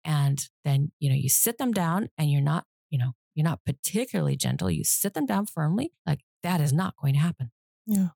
[0.05, 3.63] And then, you know, you sit them down and you're not, you know, you're not
[3.65, 4.69] particularly gentle.
[4.71, 7.51] You sit them down firmly, like that is not going to happen.
[7.85, 8.09] Yeah.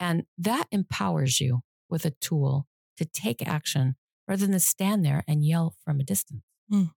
[0.00, 3.96] And that empowers you with a tool to take action
[4.26, 6.42] rather than stand there and yell from a distance.
[6.72, 6.90] Mm.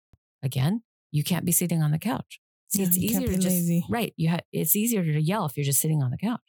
[0.44, 2.40] Again, you can't be sitting on the couch.
[2.70, 3.86] See, Yeah, it's easier to just lazy.
[3.90, 4.14] right.
[4.18, 6.42] You have it's easier to yell if you're just sitting on the couch,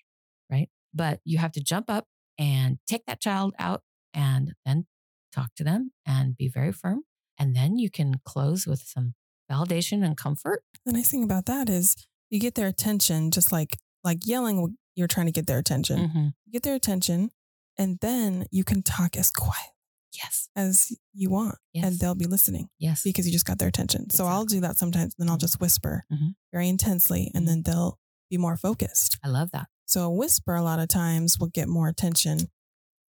[0.50, 0.68] right?
[0.94, 2.06] But you have to jump up
[2.38, 3.82] and take that child out
[4.14, 4.86] and then
[5.32, 7.02] talk to them and be very firm.
[7.38, 9.14] And then you can close with some
[9.50, 10.62] validation and comfort.
[10.86, 11.96] The nice thing about that is
[12.30, 15.98] you get their attention, just like like yelling, you're trying to get their attention.
[15.98, 16.24] Mm-hmm.
[16.46, 17.30] You get their attention,
[17.78, 19.70] and then you can talk as quiet
[20.12, 20.48] Yes.
[20.56, 21.84] as you want, Yes.
[21.86, 23.02] and they'll be listening Yes.
[23.04, 24.10] because you just got their attention.
[24.10, 26.34] So I'll do that sometimes, and then I'll just whisper Mhm.
[26.52, 29.18] very intensely, and then they'll be more focused.
[29.22, 29.68] I love that.
[29.86, 32.50] So a whisper a lot of times will get more attention.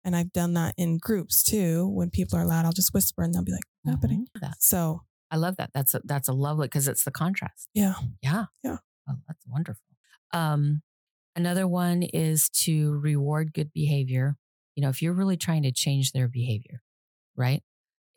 [0.06, 1.88] And I've done that in groups too.
[1.90, 4.28] When people are loud, I'll just whisper and they'll be like, what's happening?
[4.38, 4.42] Mhm.
[4.42, 5.72] That- So I love that.
[5.74, 7.68] That's a, that's a lovely because it's the contrast.
[7.74, 7.96] yeah.
[8.22, 8.46] Yeah.
[8.64, 8.78] Yeah.
[9.10, 9.84] Oh, that's wonderful.
[10.32, 10.84] Um,
[11.36, 14.38] another one is to reward good behavior.
[14.76, 16.82] You know, if you're really trying to change their behavior,
[17.36, 17.64] right?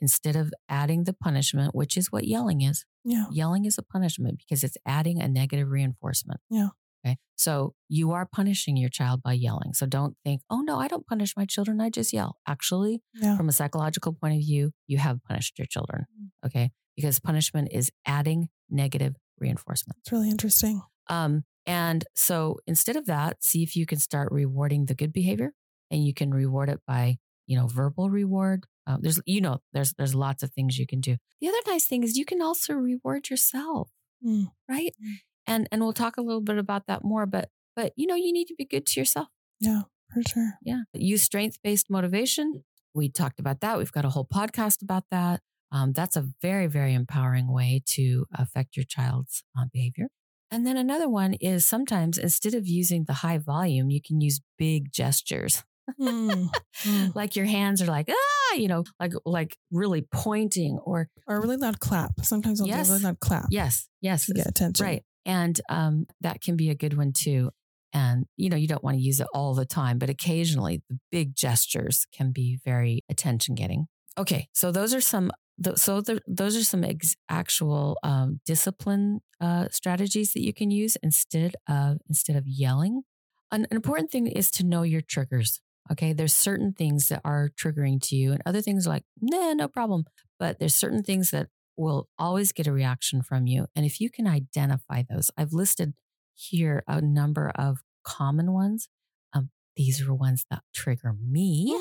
[0.00, 3.26] Instead of adding the punishment, which is what yelling is, Yeah.
[3.32, 6.40] yelling is a punishment because it's adding a negative reinforcement.
[6.50, 6.68] Yeah.
[7.06, 7.16] Okay.
[7.36, 9.72] So you are punishing your child by yelling.
[9.72, 11.80] So don't think, oh no, I don't punish my children.
[11.80, 12.36] I just yell.
[12.46, 13.02] Actually,
[13.36, 16.06] from a psychological point of view, you have punished your children.
[16.20, 16.46] Mm.
[16.46, 16.70] Okay.
[16.96, 19.98] Because punishment is adding negative reinforcement.
[20.00, 20.82] It's really interesting.
[21.08, 25.52] Um, and so instead of that, see if you can start rewarding the good behavior
[25.90, 28.66] and you can reward it by, you know, verbal reward.
[28.86, 31.16] Uh, there's, you know, there's, there's lots of things you can do.
[31.40, 33.90] The other nice thing is you can also reward yourself,
[34.26, 34.46] Mm.
[34.68, 34.92] right?
[35.00, 35.14] Mm.
[35.48, 38.32] And, and we'll talk a little bit about that more, but, but, you know, you
[38.32, 39.28] need to be good to yourself.
[39.60, 39.82] Yeah,
[40.12, 40.52] for sure.
[40.62, 40.82] Yeah.
[40.94, 42.64] Use strength based motivation.
[42.94, 43.78] We talked about that.
[43.78, 45.40] We've got a whole podcast about that.
[45.70, 50.08] Um, that's a very, very empowering way to affect your child's uh, behavior.
[50.50, 54.40] And then another one is sometimes instead of using the high volume, you can use
[54.56, 55.62] big gestures.
[56.00, 56.48] Mm.
[56.84, 57.14] Mm.
[57.14, 61.40] like your hands are like, ah, you know, like, like really pointing or Or a
[61.40, 62.12] really loud clap.
[62.22, 62.86] Sometimes I'll Yes.
[62.86, 64.86] do a really loud clap yes, yes, to get attention.
[64.86, 65.02] Right.
[65.24, 67.50] And um, that can be a good one too.
[67.92, 70.98] And, you know, you don't want to use it all the time, but occasionally the
[71.10, 73.86] big gestures can be very attention getting.
[74.18, 74.48] Okay.
[74.52, 75.30] So those are some,
[75.74, 80.96] so th- those are some ex- actual um, discipline uh, strategies that you can use
[81.02, 83.02] instead of, instead of yelling.
[83.50, 85.60] An, an important thing is to know your triggers.
[85.90, 86.12] Okay.
[86.12, 90.04] There's certain things that are triggering to you and other things like, nah, no problem.
[90.38, 91.48] But there's certain things that
[91.78, 93.66] will always get a reaction from you.
[93.74, 95.94] And if you can identify those, I've listed
[96.34, 98.88] here a number of common ones.
[99.32, 101.76] Um, these are ones that trigger me.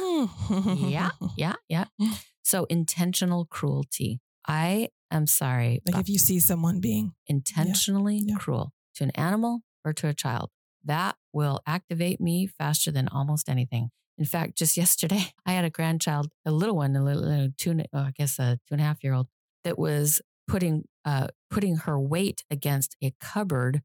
[0.50, 1.86] Yeah, yeah, yeah.
[2.44, 4.22] So intentional cruelty.
[4.48, 8.38] I am sorry, Like if you see someone being, intentionally yeah.
[8.38, 10.50] cruel to an animal or to a child,
[10.86, 13.90] that will activate me faster than almost anything.
[14.18, 17.82] In fact, just yesterday, I had a grandchild, a little one, a little, little two,
[17.94, 19.28] oh, I guess a two and a half year old,
[19.64, 23.82] that was putting uh, putting her weight against a cupboard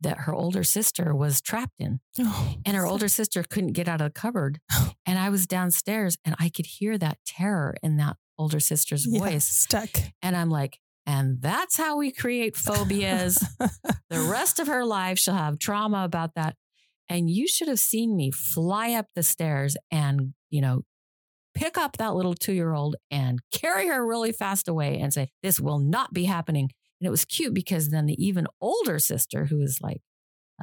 [0.00, 4.00] that her older sister was trapped in, oh, and her older sister couldn't get out
[4.00, 4.60] of the cupboard.
[5.06, 9.20] And I was downstairs, and I could hear that terror in that older sister's yeah,
[9.20, 9.88] voice, stuck.
[10.20, 13.42] and I'm like, and that's how we create phobias.
[14.08, 16.54] The rest of her life, she'll have trauma about that.
[17.08, 20.82] And you should have seen me fly up the stairs and, you know,
[21.56, 25.30] pick up that little two year old and carry her really fast away and say,
[25.42, 26.70] This will not be happening.
[27.00, 30.02] And it was cute because then the even older sister, who is like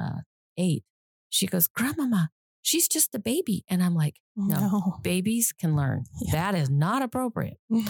[0.00, 0.20] uh,
[0.56, 0.84] eight,
[1.30, 2.30] she goes, Grandmama,
[2.62, 3.64] she's just a baby.
[3.68, 4.56] And I'm like, No.
[4.58, 4.98] no.
[5.02, 6.04] Babies can learn.
[6.22, 6.32] Yeah.
[6.32, 7.58] That is not appropriate.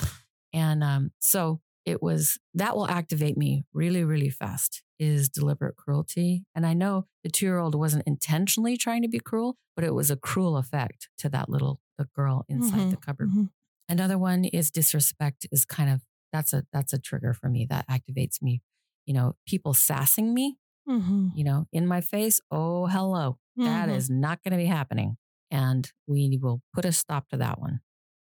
[0.57, 6.45] And um, so it was that will activate me really, really fast is deliberate cruelty.
[6.55, 9.93] And I know the two year old wasn't intentionally trying to be cruel, but it
[9.93, 13.31] was a cruel effect to that little the girl inside the cupboard.
[13.31, 13.51] Mhm.
[13.89, 16.03] Another one is disrespect is kind of
[16.33, 18.63] that's a that's a trigger for me that activates me.
[19.07, 21.33] You know, people sassing me, Mhm.
[21.37, 22.41] you know, in my face.
[22.51, 23.39] Oh, hello.
[23.57, 23.97] That Mhm.
[23.97, 25.17] is not going to be happening.
[25.51, 27.81] And we will put a stop to that one.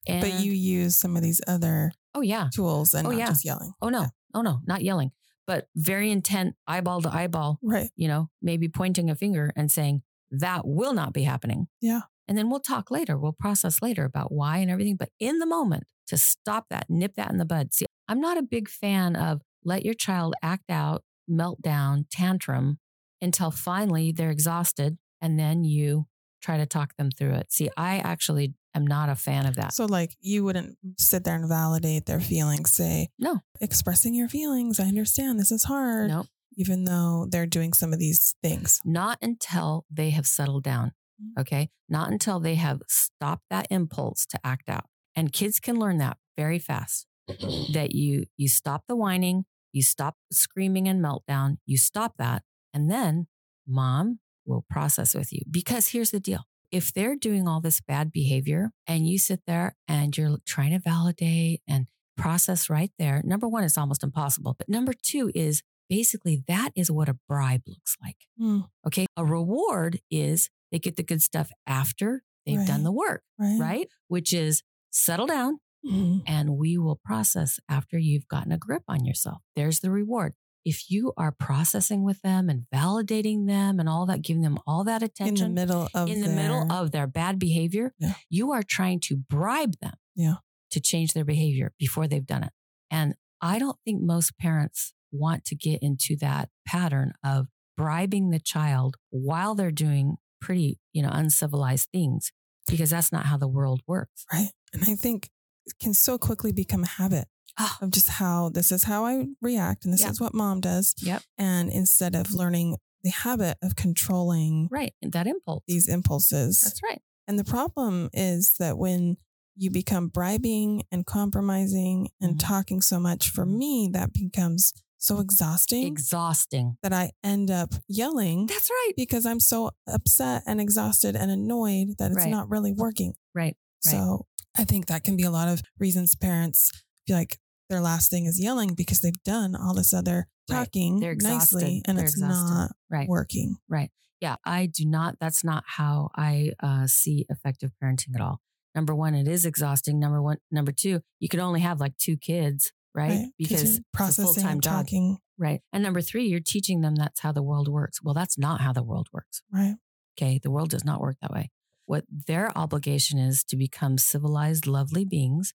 [0.07, 3.27] And, But you use some of these other oh yeah, tools and Oh, not yeah.
[3.29, 3.73] just yelling.
[3.81, 4.09] Oh no, Yeah.
[4.35, 5.13] oh no, not yelling,
[5.47, 7.91] but very intent, eyeball to eyeball, Right.
[7.97, 11.69] you know, maybe pointing a finger and saying, that will not be happening.
[11.81, 12.03] Yeah.
[12.27, 13.19] And then we'll talk later.
[13.19, 14.97] We'll process later about why and everything.
[14.97, 17.75] But in the moment, to stop that, nip that in the bud.
[17.75, 22.79] See, I'm not a big fan of let your child act out, meltdown, tantrum
[23.23, 24.99] until finally they're exhausted.
[25.21, 26.07] And then you
[26.43, 27.51] try to talk them through it.
[27.53, 29.73] See, I actually am not a fan of that.
[29.73, 33.41] So, like, you wouldn't sit there and validate their feelings, say, No.
[33.61, 34.79] expressing your feelings.
[34.79, 36.27] I understand this is hard, Nope.
[36.59, 38.81] even though they're doing some of these things.
[38.85, 40.93] not until they have settled down.
[41.23, 41.41] Mhm.
[41.41, 41.71] Okay.
[41.89, 44.87] Not until they have stopped that impulse to act out.
[45.17, 47.07] And kids can learn that very fast
[47.73, 52.43] that you, you stop the whining, you stop screaming and meltdown, you stop that.
[52.73, 53.27] And then
[53.67, 55.43] mom will process with you.
[55.51, 56.45] Because here's the deal.
[56.71, 60.81] If they're doing all this bad behavior and you sit there and you're trying to
[60.81, 63.23] validate and process right there.
[63.25, 64.55] Number one, it's almost impossible.
[64.59, 68.17] But number two is basically that is what a bribe looks like.
[68.41, 68.69] Mm.
[68.87, 69.07] Okay.
[69.17, 72.67] A reward is they get the good stuff after they've Right.
[72.67, 73.59] done the work, Right.
[73.61, 73.89] right?
[74.09, 76.23] Which is settle down Mhm.
[76.27, 79.43] and we will process after you've gotten a grip on yourself.
[79.57, 80.35] There's the reward.
[80.65, 84.83] If you are processing with them and validating them and all that, giving them all
[84.85, 88.15] that attention In the middle of in the middle of their bad behavior, Yeah.
[88.31, 90.37] you are trying to bribe them Yeah.
[90.71, 92.53] to change their behavior before they've done it.
[92.91, 98.41] And I don't think most parents want to get into that pattern of bribing the
[98.41, 102.31] child while they're doing pretty, you know, uncivilized things
[102.67, 104.25] because that's not how the world works.
[104.33, 104.51] Right.
[104.73, 105.29] And I think
[105.67, 107.27] it can so quickly become a habit
[107.59, 110.11] Oh, of just how this is how I react and this Yeah.
[110.11, 110.95] is what mom does.
[111.01, 111.23] Yep.
[111.39, 114.93] And instead of learning the habit of controlling right.
[115.03, 115.63] That impulse.
[115.69, 116.61] these impulses.
[116.63, 117.01] That's right.
[117.29, 119.17] And the problem is that when
[119.57, 122.41] you become bribing and compromising and Mhm.
[122.41, 124.73] talking so much, for me, that becomes
[125.05, 126.77] so exhausting Exhausting.
[126.83, 128.93] that I end up yelling That's right.
[128.97, 132.31] because I'm so upset and exhausted and annoyed that it's Right.
[132.31, 133.15] not really working.
[133.35, 133.57] Right.
[133.85, 133.91] Right.
[133.93, 136.71] So I think that can be a lot of reasons parents
[137.07, 137.39] feel like
[137.69, 141.57] their last thing is yelling because they've done all this other talking They're exhausted.
[141.57, 142.55] nicely and They're it's exhausted.
[142.55, 143.09] not Right.
[143.09, 143.57] working.
[143.69, 143.91] Right.
[144.21, 145.17] Yeah, I do not.
[145.21, 148.41] That's not how I uh, see effective parenting at all.
[148.75, 149.99] Number one, it is exhausting.
[149.99, 153.27] Number one, number two, you can only have like two kids, right?
[153.39, 155.19] Because it's a processing full-time job, talking.
[155.39, 155.61] right?
[155.73, 158.03] And number three, you're teaching them that's how the world works.
[158.03, 159.43] Well, that's not how the world works.
[159.53, 159.77] Right.
[160.17, 161.51] Okay, the world does not work that way.
[161.87, 165.53] What their obligation is to become civilized, lovely beings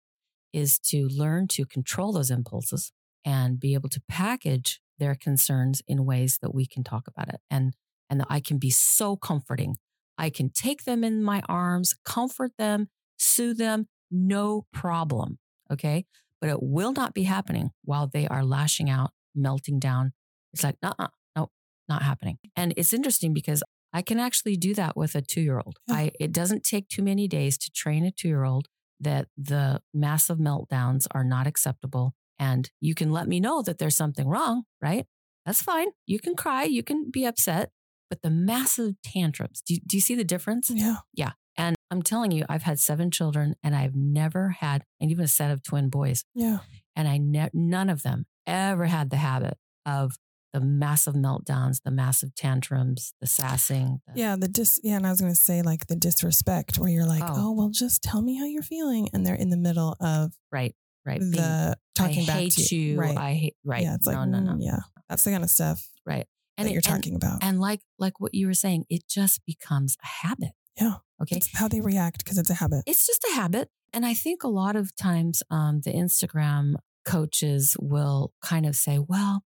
[0.54, 2.92] is to learn to control those impulses
[3.26, 7.40] and be able to package their concerns in ways that we can talk about it
[7.50, 7.74] and
[8.10, 9.76] and that I can be so comforting.
[10.18, 15.38] I can take them in my arms, comfort them, soothe them, no problem.
[15.72, 16.06] Okay.
[16.42, 20.14] But it will not be happening while they are lashing out, melting down.
[20.54, 21.50] It's like, uh uh, no,
[21.88, 22.38] not happening.
[22.56, 23.62] And it's interesting because
[23.94, 25.78] I can actually do that with a two year old.
[25.90, 28.68] I it doesn't take too many days to train a two year old
[29.00, 32.14] that the massive meltdowns are not acceptable.
[32.38, 35.06] And you can let me know that there's something wrong, right?
[35.46, 35.88] That's fine.
[36.06, 37.72] You can cry, you can be upset,
[38.10, 40.70] but the massive tantrums, do, do you see the difference?
[40.70, 40.98] Yeah.
[41.14, 41.32] Yeah.
[41.60, 45.28] And I'm telling you, I've had seven children and I've never had, and even a
[45.28, 46.60] set of twin boys, Yeah.
[46.96, 50.16] and I ne- none of them ever had the habit of
[50.54, 54.02] the massive meltdowns, the massive tantrums, the sassing.
[54.08, 54.36] The, Yeah.
[54.36, 54.96] The dis, yeah.
[54.96, 57.34] And I was going to say like the disrespect where you're like, Oh.
[57.36, 57.52] oh.
[57.52, 59.10] well, just tell me how you're feeling.
[59.14, 60.74] And they're in the middle of Right,
[61.06, 61.20] right.
[61.20, 63.00] Being, the talking I back hate to you.
[63.00, 63.18] Right.
[63.18, 63.84] I hate, right.
[63.84, 63.96] Yeah.
[63.96, 64.54] It's like, no, no, no.
[64.54, 64.80] mm, yeah.
[65.08, 66.26] That's the kind of stuff Right.
[66.58, 67.44] that it- you're talking about.
[67.44, 70.52] And like like what you were saying, it just becomes a habit.
[70.80, 70.96] Yeah.
[71.22, 71.38] Okay.
[71.38, 72.84] It's how they react because it's a habit.
[72.86, 73.70] It's just a habit.
[73.94, 79.00] And I think a lot of times um, the Instagram coaches will kind of say,
[79.00, 79.44] well,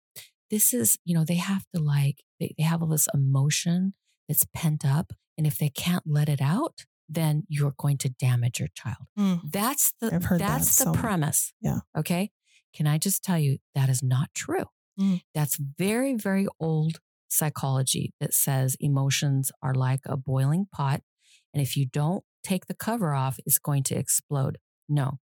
[0.50, 3.94] this is, you know, they have to like, they, they have all this emotion
[4.28, 5.12] that's pent up.
[5.38, 9.06] And if they can't let it out, then you're going to damage your child.
[9.18, 9.40] Mm.
[9.44, 11.52] That's the heard that that's the so premise.
[11.60, 11.78] Yeah.
[11.96, 12.30] Okay.
[12.74, 14.64] Can I just tell you that is not true?
[15.00, 15.22] Mm.
[15.34, 21.02] That's very, very old psychology that says emotions are like a boiling pot.
[21.56, 24.58] And if you don't take the cover off, it's going to explode.
[24.90, 25.20] No.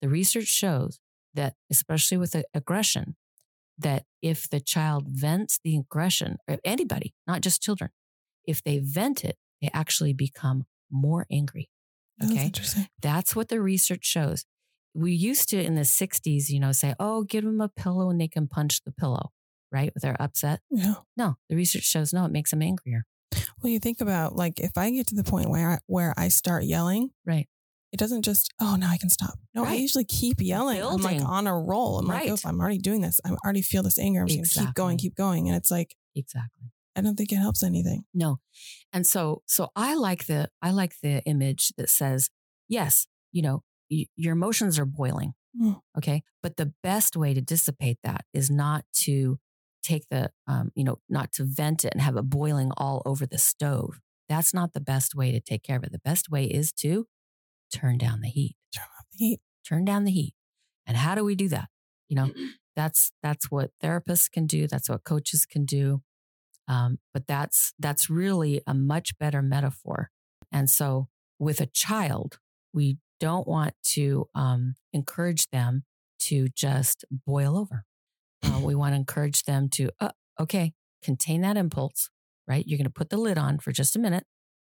[0.00, 1.00] The research shows
[1.34, 3.16] that, especially with aggression,
[3.76, 7.90] that if the child vents the aggression, or anybody, not just children,
[8.44, 11.68] if they vent it, they actually become more angry.
[12.20, 12.44] Oh, that's Okay.
[12.46, 12.86] interesting.
[13.00, 14.44] That's what the research shows.
[14.94, 18.20] We used to in the 60s, you know, say, oh, give them a pillow and
[18.20, 19.32] they can punch the pillow,
[19.72, 19.90] right?
[19.96, 20.60] If they're upset.
[20.70, 20.94] Yeah.
[21.16, 23.04] No, the research shows no, it makes them angrier.
[23.62, 26.28] Well, you think about like if I get to the point where I, where I
[26.28, 27.48] start yelling, Right.
[27.92, 29.34] it doesn't just oh now I can stop.
[29.54, 30.78] No, I usually keep yelling.
[30.78, 31.06] Building.
[31.06, 31.98] I'm like on a roll.
[31.98, 34.22] I'm like, oh, I'm already doing this, I already feel this anger.
[34.22, 36.70] I'm just gonna keep going, keep going, and it's like Exactly.
[36.94, 38.04] I don't think it helps anything.
[38.12, 38.38] No.
[38.92, 42.28] And so, so I like the, I like the image that says,
[42.68, 45.32] yes, you know, y- your emotions are boiling.
[45.58, 45.80] Mm.
[45.96, 46.22] Okay.
[46.42, 49.38] But the best way to dissipate that is not to
[49.82, 53.26] take the, um, you know, not to vent it and have it boiling all over
[53.26, 54.00] the stove.
[54.28, 55.92] That's not the best way to take care of it.
[55.92, 57.06] The best way is to
[57.72, 58.56] turn down the heat.
[58.74, 59.40] Turn off the heat.
[59.66, 60.34] turn down the heat.
[60.86, 61.68] And how do we do that?
[62.08, 62.30] You know,
[62.76, 64.66] that's that's what therapists can do.
[64.66, 66.02] That's what coaches can do.
[66.68, 70.10] Um, but that's that's really a much better metaphor.
[70.50, 72.38] And so, with a child,
[72.72, 75.84] we don't want to um, encourage them
[76.20, 77.84] to just boil over.
[78.42, 82.10] Uh, we want to encourage them to, uh, okay, contain that impulse.
[82.48, 82.66] Right?
[82.66, 84.24] You're going to put the lid on for just a minute,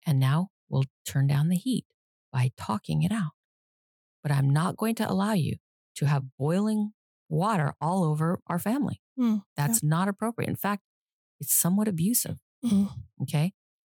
[0.07, 1.85] and now we'll turn down the heat
[2.33, 3.31] by talking it out
[4.23, 5.55] but I'm not going to allow you
[5.95, 6.91] to have boiling
[7.29, 9.01] water all over our family.
[9.17, 10.49] Mm, That's not appropriate.
[10.49, 10.83] In fact,
[11.41, 12.39] it's somewhat abusive.
[12.65, 12.91] Mhm.
[13.23, 13.53] Okay.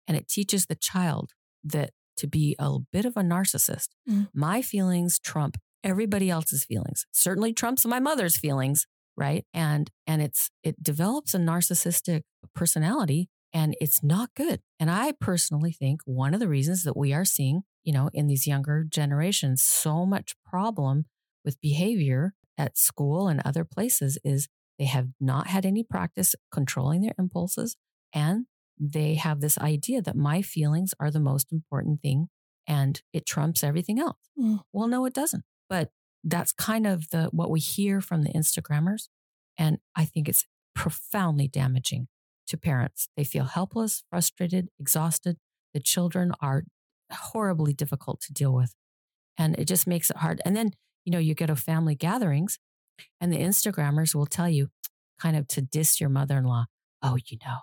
[0.08, 1.32] And it teaches the child
[1.66, 4.30] that to be a bit of a narcissist, Mm.
[4.34, 8.88] my feelings trump everybody else's feelings, certainly trumps my mother's feelings.
[9.18, 9.46] Right.
[9.54, 12.22] And, and it's, it develops a narcissistic
[12.56, 14.62] personality and it's not good.
[14.80, 18.28] And I personally think one of the reasons that we are seeing, you know, in
[18.28, 21.06] these younger generations, so much problem
[21.44, 24.48] with behavior at school and other places is
[24.80, 27.76] they have not had any practice controlling their impulses
[28.14, 28.46] and
[28.80, 32.30] they have this idea that my feelings are the most important thing
[32.68, 34.18] and it trumps everything else.
[34.40, 34.62] Mm.
[34.74, 35.44] Well, no, it doesn't.
[35.70, 35.92] But
[36.24, 39.08] that's kind of the what we hear from the Instagrammers.
[39.58, 42.08] And I think it's profoundly damaging
[42.48, 43.08] to parents.
[43.16, 45.38] They feel helpless, frustrated, exhausted.
[45.74, 46.64] The children are
[47.12, 48.74] horribly difficult to deal with.
[49.38, 50.42] And it just makes it hard.
[50.46, 50.72] And then,
[51.06, 52.60] you know, you go to family gatherings
[53.20, 54.70] and the Instagrammers will tell you
[55.20, 56.66] kind of to diss your mother in law.
[57.02, 57.58] Oh, you know,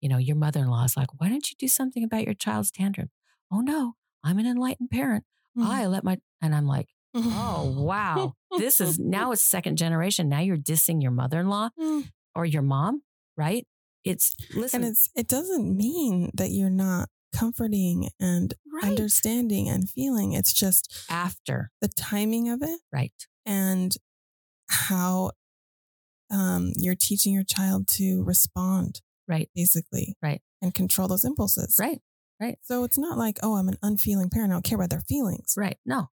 [0.00, 2.34] you know, your mother in law is like, why don't you do something about your
[2.34, 3.10] child's tantrum?
[3.50, 5.24] Oh, no, I'm an enlightened parent.
[5.56, 5.64] Mm.
[5.64, 8.34] I let my, and I'm like, oh, wow.
[8.58, 10.28] this is now it's second generation.
[10.28, 12.10] Now you're dissing your mother in law Mm.
[12.34, 13.02] or your mom,
[13.36, 13.66] right?
[14.04, 19.88] It's, listen, and it's it doesn't mean that you're not comforting and right understanding and
[19.90, 20.32] feeling.
[20.32, 23.12] It's just after, the timing of it right?
[23.44, 23.94] and
[24.70, 25.32] how
[26.30, 29.50] um, you're teaching your child to respond, Right.
[29.54, 30.40] basically, Right.
[30.62, 32.00] and control those impulses, Right.
[32.40, 32.58] Right.
[32.62, 34.52] So it's not like, oh, I'm an unfeeling parent.
[34.52, 35.54] I don't care about their feelings.
[35.56, 35.76] Right.
[35.84, 36.08] No, no.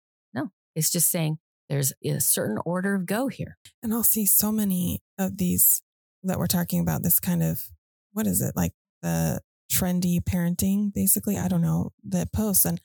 [0.74, 3.56] It's just saying there's a certain order of go here.
[3.82, 5.82] And I'll see so many of these
[6.22, 7.02] that we're talking about.
[7.02, 7.70] This kind of
[8.12, 9.40] what is it like the
[9.72, 10.92] trendy parenting?
[10.92, 12.80] Basically, I don't know the posts and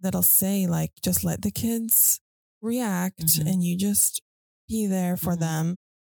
[0.00, 2.20] that'll say like, just let the kids
[2.60, 3.46] react Mhm.
[3.50, 4.20] and you just
[4.68, 5.40] be there for Mhm.
[5.40, 5.76] them.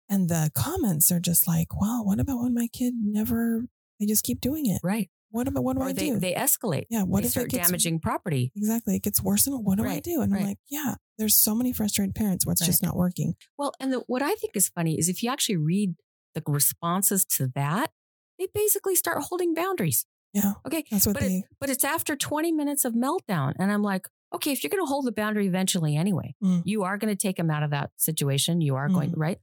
[0.09, 3.67] And the comments are just like, well, what about when my kid never?
[4.01, 4.81] They just keep doing it.
[4.83, 5.11] Right.
[5.31, 6.19] What about what do or I they, do?
[6.19, 6.87] they escalate.
[6.91, 8.51] yeah, what they if start it gets damaging property?
[8.57, 8.97] Exactly.
[8.97, 10.23] It gets worse and what do I do?
[10.23, 13.35] And I'm like, yeah, there's so many frustrated parents where it's just not working.
[13.59, 15.95] Well, and the, what I think is funny is if you actually read
[16.35, 17.91] the responses to that,
[18.39, 20.07] they basically start holding boundaries.
[20.33, 20.53] Yeah.
[20.67, 20.85] Okay.
[20.91, 23.55] That's what But, they, it, but it's after 20 minutes of meltdown.
[23.59, 26.63] And I'm like, okay, if you're going to hold the boundary eventually anyway, Mm.
[26.65, 28.61] you are going to take them out of that situation.
[28.61, 29.39] You are going, right?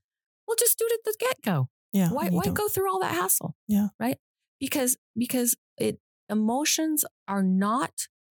[0.47, 1.69] Well, just do it at the get go.
[1.91, 2.09] yeah.
[2.09, 3.87] why why don't- go through all that hassle Yeah.
[3.99, 4.17] right
[4.65, 5.99] because because it
[6.29, 7.91] emotions are not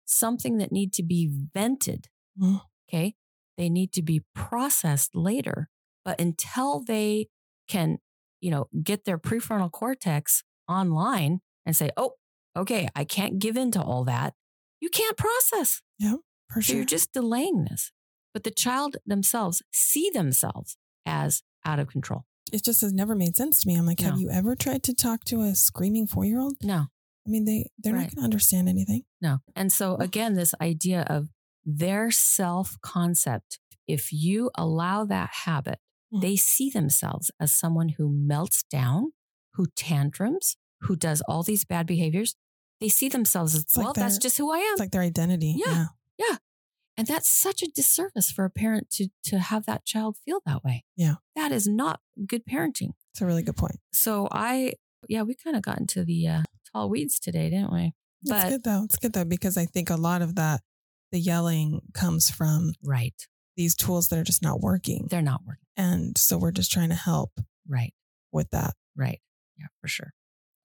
[0.05, 2.07] something that need to be vented
[2.41, 2.61] Mm.
[2.89, 3.15] okay?
[3.57, 5.69] They need to be processed later
[6.05, 7.29] but until they
[7.69, 7.99] can
[8.41, 12.13] you know get their prefrontal cortex online and say oh
[12.57, 14.35] okay i can't give in to all that
[14.81, 15.83] you can't process.
[15.99, 16.17] Yeah,
[16.51, 17.91] For so you're just delaying this.
[18.33, 23.37] But the child themselves see themselves as out of control it just has never made
[23.37, 23.75] sense to me.
[23.77, 26.57] I'm like, have you ever tried to talk to a screaming four year old?
[26.63, 26.87] no
[27.27, 28.05] I mean, they they're Right.
[28.05, 29.03] not going to understand anything.
[29.21, 29.39] No.
[29.55, 31.29] And so again, this idea of
[31.65, 35.79] their self concept, if you allow that habit,
[36.15, 36.23] Mm.
[36.23, 39.13] they see themselves as someone who melts down,
[39.55, 42.35] who tantrums, who does all these bad behaviors.
[42.81, 44.73] They see themselves as, It's like well, that's just who I am.
[44.73, 45.57] It's like their identity.
[45.59, 45.89] Yeah.
[46.99, 50.63] And that's such a disservice for a parent to, to have that child feel that
[50.65, 50.85] way.
[50.97, 51.15] Yeah.
[51.37, 52.91] That is not good parenting.
[53.13, 53.77] It's a really good point.
[53.93, 54.75] So I,
[55.09, 57.93] yeah, we kind of got into the uh, tall weeds today, didn't we?
[58.25, 58.83] It's good though.
[58.85, 60.61] It's good though because I think a lot of that,
[61.13, 63.15] the yelling comes from Right.
[63.57, 65.65] these tools that are just not working, They're not working.
[65.77, 67.31] and so we're just trying to help
[67.67, 67.95] Right.
[68.33, 68.75] with that.
[68.97, 69.21] Right.
[69.57, 70.13] Yeah, for sure.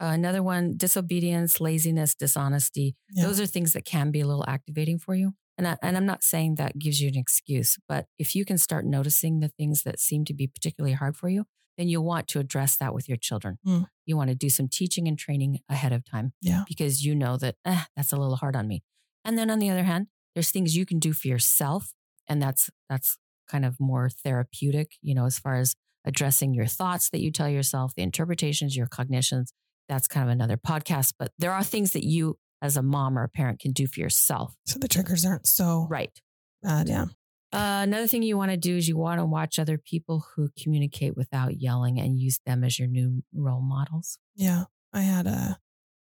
[0.02, 2.96] Uh, another one disobedience, laziness, dishonesty.
[3.14, 3.24] Yeah.
[3.26, 5.34] Those are things that can be a little activating for you.
[5.66, 8.58] And, I, and I'm not saying that gives you an excuse, but if you can
[8.58, 11.46] start noticing the things that seem to be particularly hard for you,
[11.78, 13.58] then you'll want to address that with your children.
[13.66, 13.88] Mm.
[14.06, 16.64] You want to do some teaching and training ahead of time Yeah.
[16.68, 18.84] because you know that eh, that's a little hard on me.
[19.26, 21.94] And then on the other hand, there's things you can do for yourself,
[22.28, 27.10] and that's that's kind of more therapeutic, you know, as far as addressing your thoughts
[27.10, 29.54] that you tell yourself, the interpretations, your cognitions.
[29.90, 33.24] That's kind of another podcast, but there are things that you as a mom or
[33.24, 34.56] a parent can do for yourself.
[34.66, 36.18] So the triggers aren't so Right.
[36.64, 36.88] bad.
[36.88, 37.06] Yeah.
[37.52, 40.50] Uh, another thing you want to do is you want to watch other people who
[40.58, 44.18] communicate without yelling and use them as your new role models.
[44.36, 44.64] Yeah.
[44.92, 45.60] I had a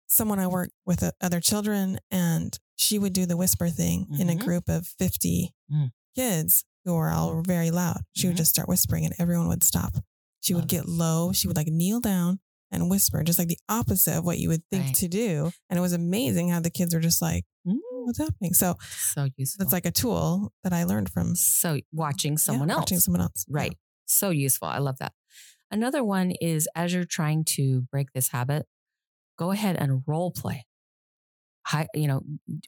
[0.06, 4.30] someone I worked with uh, other children and she would do the whisper thing in
[4.30, 4.44] a Mhm.
[4.44, 5.90] group of 50 Mm.
[6.14, 8.02] kids who were all very loud.
[8.14, 8.30] She Mhm.
[8.30, 9.96] would just start whispering and everyone would stop.
[10.40, 11.32] She would Love get low.
[11.32, 12.38] She would like kneel down
[12.74, 14.94] and whisper, just like the opposite of what you would think Right.
[14.96, 15.50] to do.
[15.70, 17.78] And it was amazing how the kids were just like, Mm.
[18.04, 18.52] what's happening?
[18.54, 19.62] So, so useful.
[19.64, 21.34] It's like a tool that I learned from.
[21.36, 22.82] So watching someone yeah, else.
[22.82, 23.44] Watching someone else.
[23.48, 23.72] Right.
[23.72, 23.78] Yeah.
[24.06, 24.68] So useful.
[24.68, 25.12] I love that.
[25.70, 28.66] Another one is as you're trying to break this habit,
[29.38, 30.66] go ahead and role play.
[31.66, 32.20] Hi, you know,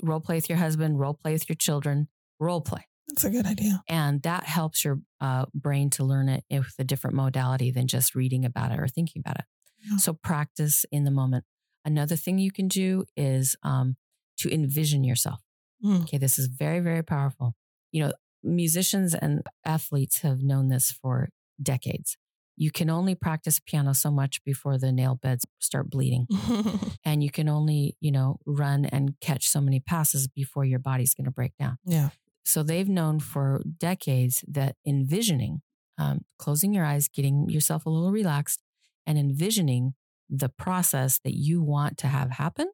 [0.03, 2.09] role play with your husband, role play with your children,
[2.41, 2.87] role play.
[3.09, 3.83] That's a good idea.
[3.89, 8.15] And that helps your uh, brain to learn it with a different modality than just
[8.15, 9.45] reading about it or thinking about it.
[9.89, 9.97] Yeah.
[9.99, 11.45] So practice in the moment.
[11.85, 13.97] Another thing you can do is um,
[14.39, 15.41] to envision yourself.
[15.85, 16.03] Mm.
[16.03, 17.55] Okay, this is very, very powerful.
[17.93, 18.13] You know,
[18.43, 21.29] musicians and athletes have known this for
[21.63, 22.17] decades.
[22.57, 26.27] You can only practice piano so much before the nail beds start bleeding.
[27.05, 31.13] and you can only, you know, run and catch so many passes before your body's
[31.13, 31.77] going to break down.
[31.85, 32.11] Yeah.
[32.47, 35.61] So they've known for decades that envisioning,
[35.99, 38.63] um, closing your eyes, getting yourself a little relaxed,
[39.07, 39.95] and envisioning
[40.29, 42.71] the process that you want to have happen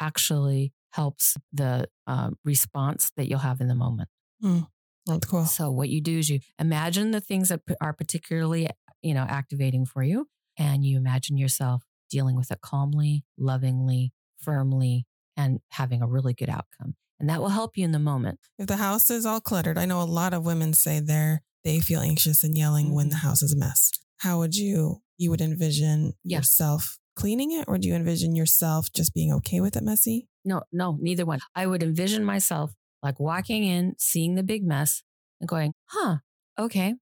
[0.00, 4.08] actually helps the uh, response that you'll have in the moment.
[4.42, 4.66] Mm,
[5.06, 5.44] that's cool.
[5.44, 8.68] So what you do is you imagine the things that are particularly,
[9.02, 15.06] you know, activating for you, and you imagine yourself dealing with it calmly, lovingly, firmly,
[15.36, 16.94] and having a really good outcome.
[17.18, 18.40] And that will help you in the moment.
[18.58, 21.80] If the house is all cluttered, I know a lot of women say they're they
[21.80, 22.94] feel anxious and yelling mm-hmm.
[22.94, 23.26] when the mm-hmm.
[23.26, 23.90] house is a mess.
[24.18, 26.38] How would you you would envision yeah.
[26.38, 30.28] yourself cleaning it or do you envision yourself just being okay with it messy?
[30.44, 31.40] No, no, neither one.
[31.54, 35.02] I would envision myself like walking in, seeing the big mess
[35.40, 36.16] and going, huh,
[36.58, 36.94] okay,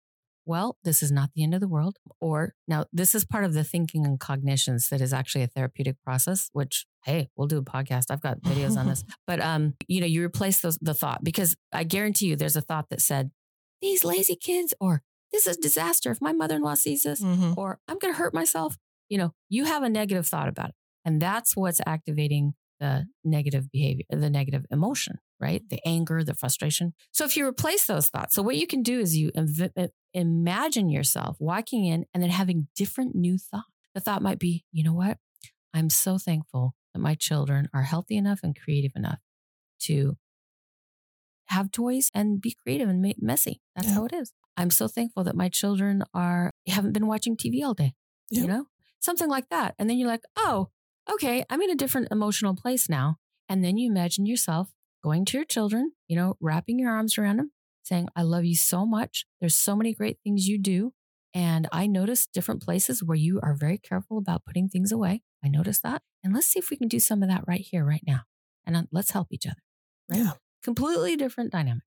[0.46, 1.96] well, this is not the end of the world.
[2.20, 5.96] Or now this is part of the thinking and cognitions that is actually a therapeutic
[6.04, 8.10] process, which, hey, we'll do a podcast.
[8.10, 9.04] I've got videos on this.
[9.26, 12.60] But, um, you know, you replace those, the thought because I guarantee you there's a
[12.60, 13.30] thought that said,
[13.80, 15.02] these lazy kids, or
[15.34, 17.54] this is a disaster if my mother in law sees this, mm-hmm.
[17.56, 18.76] or I'm going to hurt myself.
[19.08, 20.74] You know, you have a negative thought about it.
[21.04, 25.62] And that's what's activating the negative behavior, the negative emotion, right?
[25.68, 26.94] The anger, the frustration.
[27.12, 30.88] So if you replace those thoughts, so what you can do is you inv- imagine
[30.88, 33.64] yourself walking in and then having different new thoughts.
[33.94, 35.18] The thought might be, you know what?
[35.72, 39.18] I'm so thankful that my children are healthy enough and creative enough
[39.82, 40.16] to
[41.46, 43.60] have toys and be creative and make messy.
[43.76, 43.94] That's yeah.
[43.94, 44.32] how it is.
[44.56, 47.94] I'm so thankful that my children are haven't been watching TV all day.
[48.30, 48.42] Yeah.
[48.42, 48.66] You know,
[49.00, 49.74] something like that.
[49.78, 50.68] And then you're like, oh,
[51.10, 53.16] okay, I'm in a different emotional place now.
[53.48, 54.70] And then you imagine yourself
[55.02, 57.52] going to your children, you know, wrapping your arms around them,
[57.82, 59.26] saying, I love you so much.
[59.40, 60.94] There's so many great things you do.
[61.34, 65.22] And I notice different places where you are very careful about putting things away.
[65.44, 66.02] I notice that.
[66.22, 68.20] And let's see if we can do some of that right here, right now.
[68.66, 69.60] And let's help each other.
[70.08, 70.20] Right?
[70.20, 70.32] Yeah.
[70.62, 71.82] Completely different dynamic.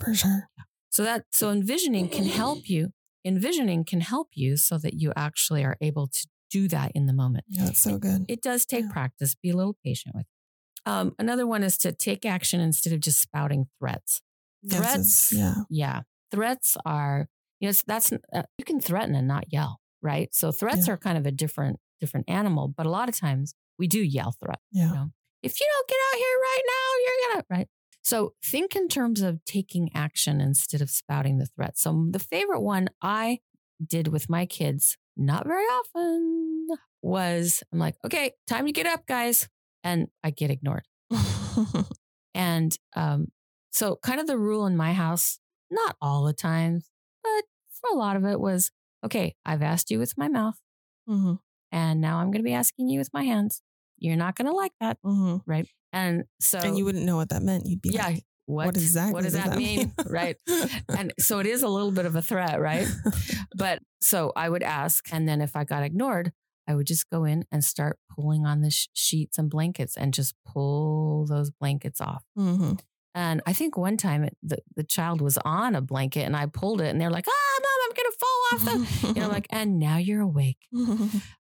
[0.00, 0.48] For sure.
[0.56, 0.64] Yeah.
[0.96, 2.88] So that, so envisioning can help you.
[3.22, 7.12] Envisioning can help you so that you actually are able to do that in the
[7.12, 7.44] moment.
[7.48, 8.22] Yeah, that's so good.
[8.22, 8.92] It, it does take yeah.
[8.92, 9.34] practice.
[9.34, 10.90] Be a little patient with it.
[10.90, 14.22] Um, another one is to take action instead of just spouting threats.
[14.66, 16.00] Threats, yeah, yeah.
[16.30, 17.28] Threats are,
[17.60, 20.34] you know, that's uh, you can threaten and not yell, right?
[20.34, 20.94] So threats yeah.
[20.94, 24.34] are kind of a different different animal, but a lot of times we do yell
[24.42, 24.60] threat.
[24.72, 24.88] Yeah.
[24.88, 25.10] You know?
[25.42, 27.68] If you don't get out here right now, you're gonna right.
[28.06, 31.76] So think in terms of taking action instead of spouting the threat.
[31.76, 33.40] So the favorite one I
[33.84, 36.68] did with my kids not very often
[37.02, 39.48] was I'm like, okay, time to get up, guys.
[39.82, 40.84] And I get ignored.
[42.34, 43.32] and um,
[43.72, 46.82] so, kind of the rule in my house, not all the time,
[47.24, 47.42] but
[47.72, 48.70] for a lot of it was
[49.04, 50.60] okay, I've asked you with my mouth.
[51.08, 51.34] Mm-hmm.
[51.72, 53.62] And now I'm going to be asking you with my hands.
[53.98, 54.98] You're not going to like that.
[55.04, 55.50] Mm-hmm.
[55.50, 55.68] Right.
[55.92, 56.58] And so.
[56.58, 57.66] And you wouldn't know what that meant.
[57.66, 59.78] You'd be yeah, like, what, what exactly what does, does that, that, mean?
[59.78, 59.92] mean?
[60.08, 60.36] right.
[60.96, 62.86] And so it is a little bit of a threat, right?
[63.56, 65.06] but so I would ask.
[65.12, 66.32] And then if I got ignored,
[66.68, 70.12] I would just go in and start pulling on the sh- sheets and blankets and
[70.14, 72.24] just pull those blankets off.
[72.38, 72.74] Mm-hmm.
[73.14, 76.46] And I think one time it, the, the child was on a blanket and I
[76.46, 79.26] pulled it and they're like, ah, mom, I'm going to fall off the, you know,
[79.26, 80.58] I'm like, and now you're awake.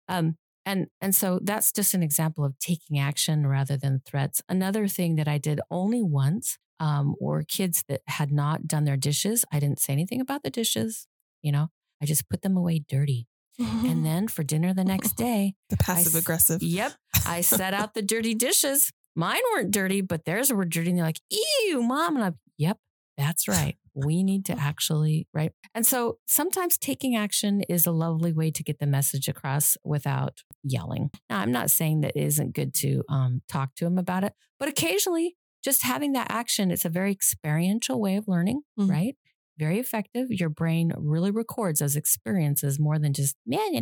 [0.09, 0.37] um,
[0.67, 4.43] and and so that's just an example of taking action rather than threats.
[4.49, 8.97] Another thing that I did only once um, or kids that had not done their
[8.97, 9.45] dishes.
[9.53, 11.07] I didn't say anything about the dishes.
[11.43, 11.69] You know,
[12.03, 13.27] I just put them away dirty.
[13.59, 16.63] And then for dinner the next day, the passive aggressive.
[16.63, 16.93] Yep.
[17.27, 18.91] I set out the dirty dishes.
[19.17, 20.91] Mine weren't dirty, but theirs were dirty.
[20.91, 22.17] And they're like, ew, mom.
[22.17, 22.79] And I'm, yep,
[23.17, 23.77] that's right.
[23.95, 25.53] We need to actually, right?
[25.75, 30.43] And so sometimes taking action is a lovely way to get the message across without
[30.63, 31.11] yelling.
[31.31, 34.33] Now, I'm not saying that it isn't good to um, talk to them about it,
[34.59, 38.91] but occasionally just having that action, it's a very experiential way of learning, mm-hmm.
[38.91, 39.17] right?
[39.59, 40.27] Very effective.
[40.31, 43.73] Your brain really records those experiences more than just, man,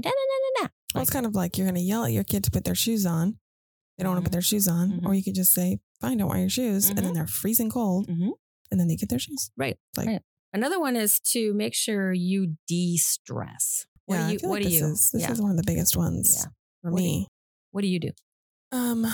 [0.95, 2.75] Well, it's kind of like you're going to yell at your kid to put their
[2.75, 3.39] shoes on.
[3.97, 5.01] They don't want to put their shoes on.
[5.01, 5.07] Mhm.
[5.07, 6.89] Or you could just say, fine, don't wear your shoes.
[6.89, 8.07] And then they're freezing cold.
[8.73, 9.51] And then they get their shoes.
[9.57, 9.77] Right.
[9.97, 10.23] Like- right.
[10.55, 13.87] Another one is to make sure you de-stress.
[14.07, 14.39] What yeah, do I you?
[14.41, 14.87] feel What like do this you?
[14.89, 15.31] Is, this yeah.
[15.33, 16.51] is one of the biggest ones Yeah.
[16.83, 17.29] for What do you- me.
[17.71, 18.11] What do you do?
[18.73, 19.07] Um,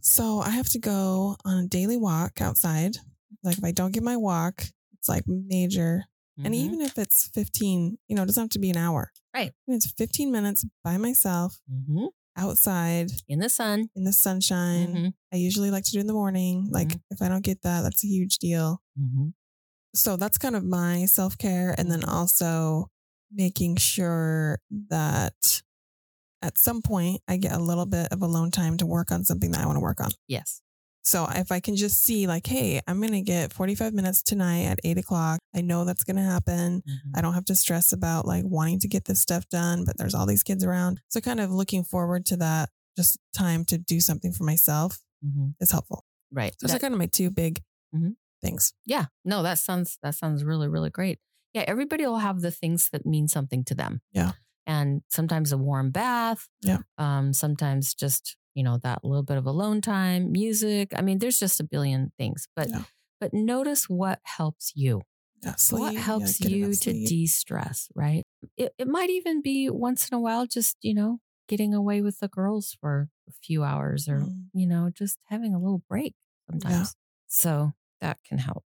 [0.00, 2.96] so I have to go on a daily walk outside.
[3.42, 6.04] Like if I don't get my walk, it's like major.
[6.42, 6.58] And Mhm.
[6.58, 9.12] even if it's 15, you know, it doesn't have to be an hour.
[9.34, 9.52] Right.
[9.66, 12.08] And it's 15 minutes by myself Mhm.
[12.40, 13.88] Outside in the sun.
[13.94, 14.94] in the sunshine.
[14.94, 15.14] Mhm.
[15.32, 16.68] I usually like to do it in the morning.
[16.70, 17.02] Like Mhm.
[17.10, 18.82] if I don't get that, that's a huge deal.
[18.98, 19.34] Mhm.
[19.94, 21.74] So that's kind of my self care.
[21.78, 22.12] And then Mhm.
[22.12, 22.90] also
[23.32, 25.62] making sure that
[26.42, 29.50] at some point I get a little bit of alone time to work on something
[29.52, 30.10] that I want to work on.
[30.26, 30.62] Yes.
[31.02, 34.64] So if I can just see, like, hey, I'm going to get 45 minutes tonight
[34.66, 36.82] at eight o'clock, I know that's going to happen.
[36.88, 37.12] Mhm.
[37.14, 40.14] I don't have to stress about like wanting to get this stuff done, but there's
[40.14, 41.00] all these kids around.
[41.08, 45.54] So kind of looking forward to that, just time to do something for myself Mhm.
[45.60, 46.04] is helpful.
[46.30, 46.52] Right.
[46.60, 47.62] So those are kind of my two big
[47.94, 48.16] Mhm.
[48.42, 48.72] things.
[48.84, 49.06] yeah.
[49.24, 51.18] No, that sounds that sounds really really great.
[51.54, 51.64] Yeah.
[51.66, 54.00] Everybody will have the things that mean something to them.
[54.12, 54.32] Yeah.
[54.66, 56.48] And sometimes a warm bath.
[56.62, 56.82] Yeah.
[56.98, 57.32] Um.
[57.32, 60.92] Sometimes just you know that little bit of alone time, music.
[60.96, 62.46] I mean, there's just a billion things.
[62.56, 62.84] But Yeah.
[63.20, 65.02] but notice what helps you.
[65.42, 65.82] Yeah, sleep.
[65.82, 68.24] what helps get you to de-stress right
[68.58, 72.18] it, it might even be once in a while just you know getting away with
[72.18, 74.50] the girls for a few hours or Mm.
[74.52, 76.14] you know just having a little break
[76.50, 76.94] sometimes
[77.26, 77.72] so
[78.02, 78.64] that can help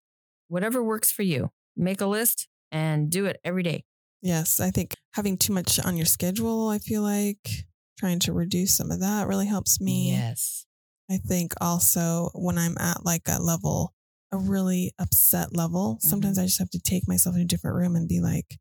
[0.49, 3.85] whatever works for you make a list and do it every day
[4.23, 7.67] Yes, I think having too much on your schedule, I feel like
[8.03, 10.11] trying to reduce some of that really helps me.
[10.13, 10.67] yes
[11.11, 13.93] I think also when I'm at like a level,
[14.33, 16.43] a really upset level, sometimes Mm-hmm.
[16.45, 18.59] I just have to take myself in a different room and be like,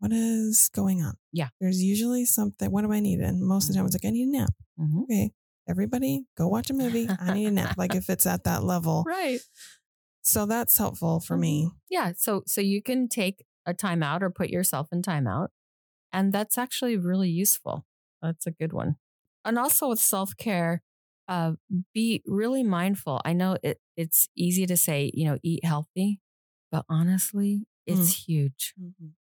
[0.00, 1.14] what is going on?
[1.32, 1.48] Yeah.
[1.60, 2.70] There's usually something.
[2.70, 3.20] What do I need?
[3.20, 4.50] And most of the time it's like, I need a nap.
[4.78, 5.04] Mhm.
[5.04, 5.30] Okay.
[5.66, 7.08] Everybody go watch a movie.
[7.20, 7.78] I need a nap.
[7.78, 9.04] Like if it's at that level.
[9.06, 9.40] right
[10.22, 11.70] So that's helpful for me.
[11.88, 15.48] yeah so so you can take a timeout or put yourself in timeout
[16.12, 17.86] and that's actually really useful
[18.24, 18.96] that's a good one.
[19.44, 20.82] And also with self-care
[21.28, 21.52] uh
[21.94, 23.20] be really mindful.
[23.24, 26.20] I know it it's easy to say you know eat healthy
[26.72, 28.74] but honestly it's huge.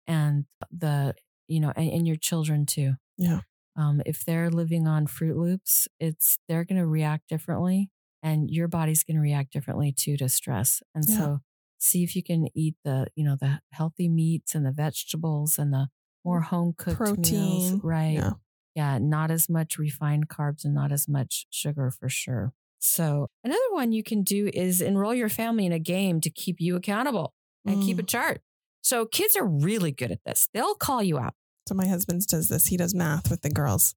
[0.07, 1.15] And the
[1.47, 2.93] you know and, and your children too.
[3.17, 3.41] Yeah.
[3.77, 7.89] um if they're living on Froot Loops it's they're going to react differently
[8.23, 10.81] and your body's going to react differently too to stress.
[10.95, 11.17] And Yeah.
[11.17, 11.39] so
[11.79, 15.71] see if you can eat the you know the healthy meats and the vegetables and
[15.73, 15.89] the
[16.25, 17.81] more home cooked meals Protein.
[17.83, 18.15] right?
[18.15, 18.33] Yeah.
[18.75, 22.53] Yeah, not as much refined carbs and not as much sugar for sure.
[22.79, 26.57] So, another one you can do is enroll your family in a game to keep
[26.59, 27.33] you accountable
[27.65, 28.07] and keep a Mm.
[28.07, 28.41] chart.
[28.83, 30.47] So, kids are really good at this.
[30.53, 31.33] They'll call you out.
[31.67, 32.67] So my husband does this.
[32.67, 33.95] He does math with the girls.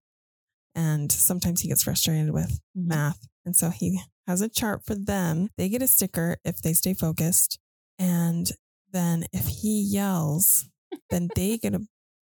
[0.75, 3.27] And sometimes he gets frustrated with math.
[3.45, 5.49] And so he has a chart for them.
[5.59, 7.59] They get a sticker if they stay focused.
[7.99, 8.51] And
[8.91, 10.67] then if he yells,
[11.11, 11.81] then they get to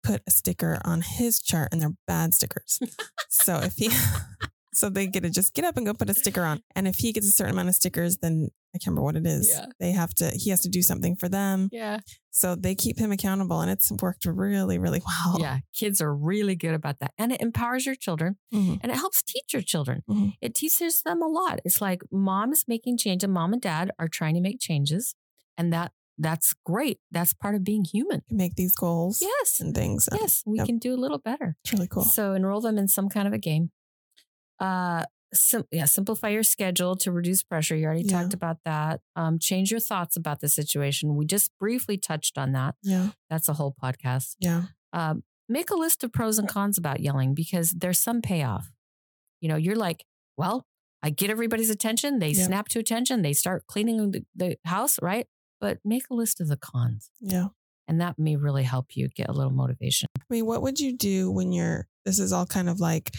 [0.06, 2.78] put a sticker on his chart and they're bad stickers.
[3.28, 3.90] so if he
[4.72, 6.62] so they get to just get up and go put a sticker on.
[6.74, 9.26] And if he gets a certain amount of stickers, then I can't remember what it
[9.26, 9.48] is.
[9.48, 9.66] Yeah.
[9.80, 11.68] They have to he has to do something for them.
[11.72, 12.00] Yeah.
[12.30, 15.38] So they keep him accountable and it's worked really, really well.
[15.40, 15.58] Yeah.
[15.74, 17.12] Kids are really good about that.
[17.16, 18.78] And it empowers your children Mhm.
[18.82, 20.02] and it helps teach your children.
[20.08, 20.34] Mhm.
[20.42, 21.60] It teaches them a lot.
[21.64, 25.14] It's like mom is making change and mom and dad are trying to make changes.
[25.56, 26.98] And that that's great.
[27.10, 28.22] That's part of being human.
[28.30, 29.60] Make these goals Yes.
[29.60, 30.08] and things.
[30.08, 30.42] and Yes.
[30.46, 30.66] We Yep.
[30.66, 31.56] can do a little better.
[31.64, 32.04] It's really cool.
[32.04, 33.70] So enroll them in some kind of a game.
[34.58, 35.04] Uh,
[35.34, 37.76] sim- yeah, simplify your schedule to reduce pressure.
[37.76, 38.22] You already Yeah.
[38.22, 39.00] talked about that.
[39.14, 41.16] Um, change your thoughts about the situation.
[41.16, 42.76] We just briefly touched on that.
[42.82, 43.10] Yeah.
[43.28, 44.36] That's a whole podcast.
[44.40, 44.66] Yeah.
[44.92, 48.72] Um, make a list of pros and cons about yelling because there's some payoff.
[49.40, 50.04] You know, you're like,
[50.38, 50.66] well,
[51.02, 52.18] I get everybody's attention.
[52.18, 52.46] They Yeah.
[52.46, 53.20] snap to attention.
[53.22, 55.26] They start cleaning the, the house, right?
[55.60, 57.48] But make a list of the cons, Yeah.
[57.88, 60.08] and that may really help you get a little motivation.
[60.18, 63.10] I mean, what would you do when you're, this is all kind of like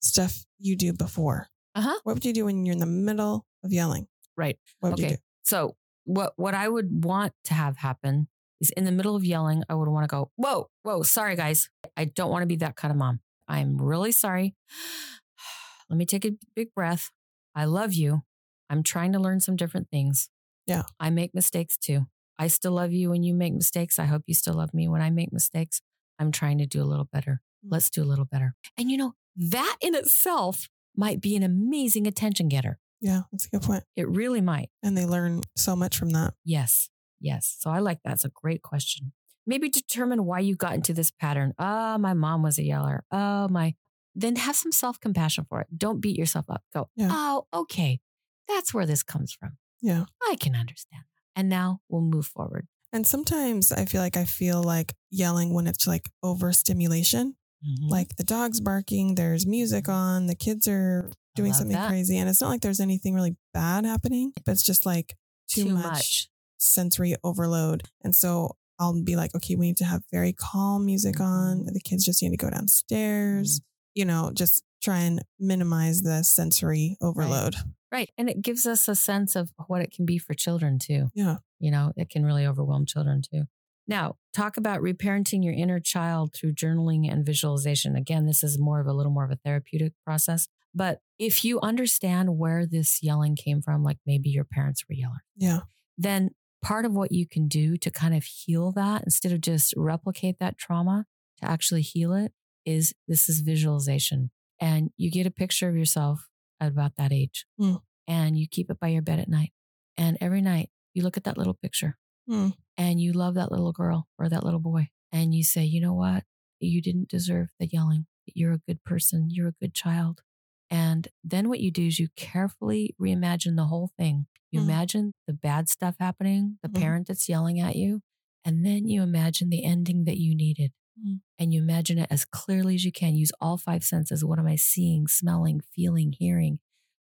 [0.00, 1.48] stuff you do before.
[1.74, 1.98] Uh-huh.
[2.04, 4.06] What would you do when you're in the middle of yelling?
[4.36, 4.58] Right.
[4.80, 5.14] What would you Okay.
[5.16, 5.20] do?
[5.44, 8.28] So what what I would want to have happen
[8.60, 11.68] is in the middle of yelling, I would want to go, whoa, whoa, sorry guys.
[11.96, 13.20] I don't want to be that kind of mom.
[13.48, 14.54] I'm really sorry.
[15.90, 17.10] Let me take a big breath.
[17.54, 18.22] I love you.
[18.70, 20.28] I'm trying to learn some different things.
[20.66, 20.82] Yeah.
[20.98, 22.06] I make mistakes too.
[22.38, 23.98] I still love you when you make mistakes.
[23.98, 25.80] I hope you still love me when I make mistakes.
[26.18, 27.40] I'm trying to do a little better.
[27.64, 27.68] Mm.
[27.70, 28.54] Let's do a little better.
[28.76, 32.78] And you know, that in itself might be an amazing attention getter.
[33.00, 33.84] Yeah, that's a good point.
[33.96, 34.70] It really might.
[34.82, 36.34] And they learn so much from that.
[36.44, 36.88] Yes.
[37.20, 37.56] Yes.
[37.58, 38.14] So I like that.
[38.14, 39.12] It's a great question.
[39.46, 41.52] Maybe determine why you got into this pattern.
[41.58, 43.04] Oh, my mom was a yeller.
[43.10, 43.74] Oh, my
[44.14, 45.66] then have some self compassion for it.
[45.76, 46.62] Don't beat yourself up.
[46.72, 47.08] Go, yeah.
[47.10, 48.00] oh, okay.
[48.48, 49.56] That's where this comes from.
[49.84, 50.04] Yeah.
[50.30, 51.40] I can understand that.
[51.40, 52.66] And now we'll move forward.
[52.92, 57.36] And sometimes I feel like I feel like yelling when it's like overstimulation.
[57.66, 57.88] Mm-hmm.
[57.88, 61.88] Like the dog's barking, there's music on, the kids are doing something that.
[61.88, 62.16] crazy.
[62.18, 65.14] And it's not like there's anything really bad happening, but it's just like
[65.48, 66.28] too, too much, much,
[66.58, 67.82] sensory overload.
[68.02, 71.58] And so I'll be like, okay, we need to have very calm music on.
[71.58, 71.74] Mm-hmm.
[71.74, 73.98] The kids just need to go downstairs, mm-hmm.
[74.00, 77.54] you know, just try and minimize the sensory overload.
[77.54, 77.64] Right.
[77.94, 78.10] Right.
[78.18, 81.08] And it gives us a sense of what it can be for children too.
[81.14, 81.36] Yeah.
[81.60, 83.44] You know, it can really overwhelm children too.
[83.86, 87.94] Now, talk about reparenting your inner child through journaling and visualization.
[87.94, 90.48] Again, this is more of a little more of a therapeutic process.
[90.74, 95.20] But if you understand where this yelling came from, like maybe your parents were yelling,
[95.36, 95.60] yeah,
[95.96, 96.30] then
[96.62, 100.38] part of what you can do to kind of heal that instead of just replicate
[100.40, 101.04] that trauma
[101.40, 102.32] to actually heal it
[102.66, 104.30] is this is visualization.
[104.58, 106.26] And you get a picture of yourself
[106.60, 107.80] at about that age mm.
[108.06, 109.52] and you keep it by your bed at night.
[109.96, 111.96] And every night you look at that little picture
[112.28, 112.54] mm.
[112.76, 114.88] and you love that little girl or that little boy.
[115.12, 116.24] And you say, you know what?
[116.60, 118.06] You didn't deserve the yelling.
[118.26, 119.28] You're a good person.
[119.30, 120.22] You're a good child.
[120.70, 124.26] And then what you do is you carefully reimagine the whole thing.
[124.50, 128.00] You mm imagine the bad stuff happening, the mm parent that's yelling at you,
[128.44, 130.72] and then you imagine the ending that you needed.
[130.98, 133.14] Mm And you imagine it as clearly as you can.
[133.16, 134.24] Use all five senses.
[134.24, 136.58] What am I seeing, smelling, feeling, hearing?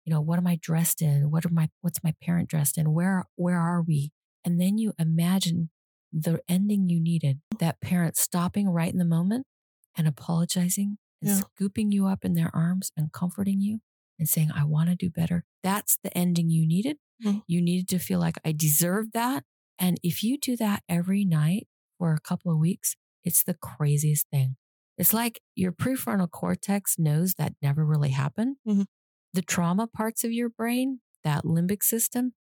[0.05, 1.29] You know, what am I dressed in?
[1.29, 2.93] What are my what's my parent dressed in?
[2.93, 4.11] Where where are we?
[4.43, 5.69] And then you imagine
[6.11, 7.39] the ending you needed.
[7.59, 9.45] That parent stopping right in the moment
[9.95, 11.35] and apologizing and yeah.
[11.37, 13.79] scooping you up in their arms and comforting you
[14.17, 15.43] and saying, I want to do better.
[15.63, 16.97] That's the ending you needed.
[17.25, 17.39] Mm-hmm.
[17.47, 19.43] You needed to feel like I deserve that.
[19.79, 21.67] And if you do that every night
[21.97, 24.55] for a couple of weeks, it's the craziest thing.
[24.97, 28.57] It's like your prefrontal cortex knows that never really happened.
[28.67, 28.83] Mm-hmm.
[29.33, 32.33] The trauma parts of your brain, that limbic system,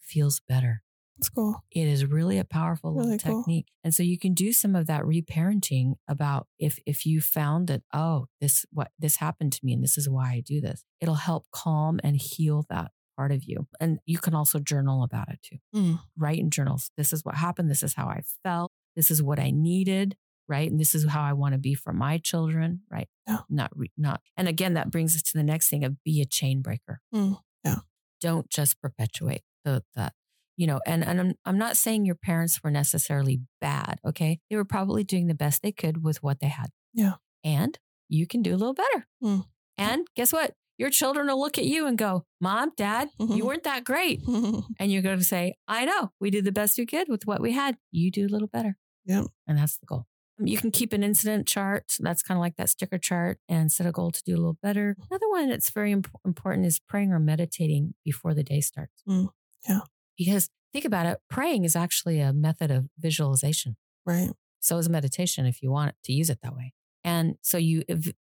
[0.00, 0.82] feels better.
[1.18, 1.62] That's cool.
[1.70, 3.66] It is really a powerful really technique.
[3.66, 3.80] Cool.
[3.84, 7.82] And so you can do some of that reparenting about if if you found that,
[7.92, 10.84] oh, this what this happened to me and this is why I do this.
[11.00, 13.68] It'll help calm and heal that part of you.
[13.80, 15.56] And you can also journal about it too.
[15.74, 16.00] Mm.
[16.18, 16.90] Write in journals.
[16.96, 17.70] This is what happened.
[17.70, 18.72] This is how I felt.
[18.96, 20.16] This is what I needed.
[20.48, 20.70] Right.
[20.70, 22.80] And this is how I want to be for my children.
[22.90, 23.08] Right.
[23.48, 24.20] Not, re- not.
[24.36, 27.00] And again, that brings us to the next thing of be a chain breaker.
[27.14, 27.38] Mm.
[27.64, 27.78] Yeah.
[28.20, 30.12] Don't just perpetuate the, that
[30.56, 33.98] you know, and, and I'm, I'm not saying your parents were necessarily bad.
[34.06, 34.40] Okay.
[34.50, 36.70] They were probably doing the best they could with what they had.
[36.92, 37.14] Yeah.
[37.42, 37.78] And
[38.08, 39.06] you can do a little better.
[39.22, 39.44] Mm.
[39.78, 40.52] And guess what?
[40.76, 43.32] Your children will look at you and go, Mom, Dad, mm-hmm.
[43.34, 44.22] you weren't that great.
[44.26, 47.40] and you're going to say, I know we did the best we could with what
[47.40, 47.76] we had.
[47.92, 48.76] You do a little better.
[49.04, 49.24] Yeah.
[49.46, 50.06] And that's the goal.
[50.38, 51.96] You can keep an incident chart.
[52.00, 54.58] That's kind of like that sticker chart and set a goal to do a little
[54.62, 54.96] better.
[55.10, 59.02] Another one that's very imp- important is praying or meditating before the day starts.
[59.08, 59.28] Mm.
[59.68, 59.80] Yeah.
[60.18, 63.76] Because think about it, praying is actually a method of visualization.
[64.04, 64.30] Right.
[64.60, 66.72] So is a meditation if you want to use it that way.
[67.04, 67.84] And so you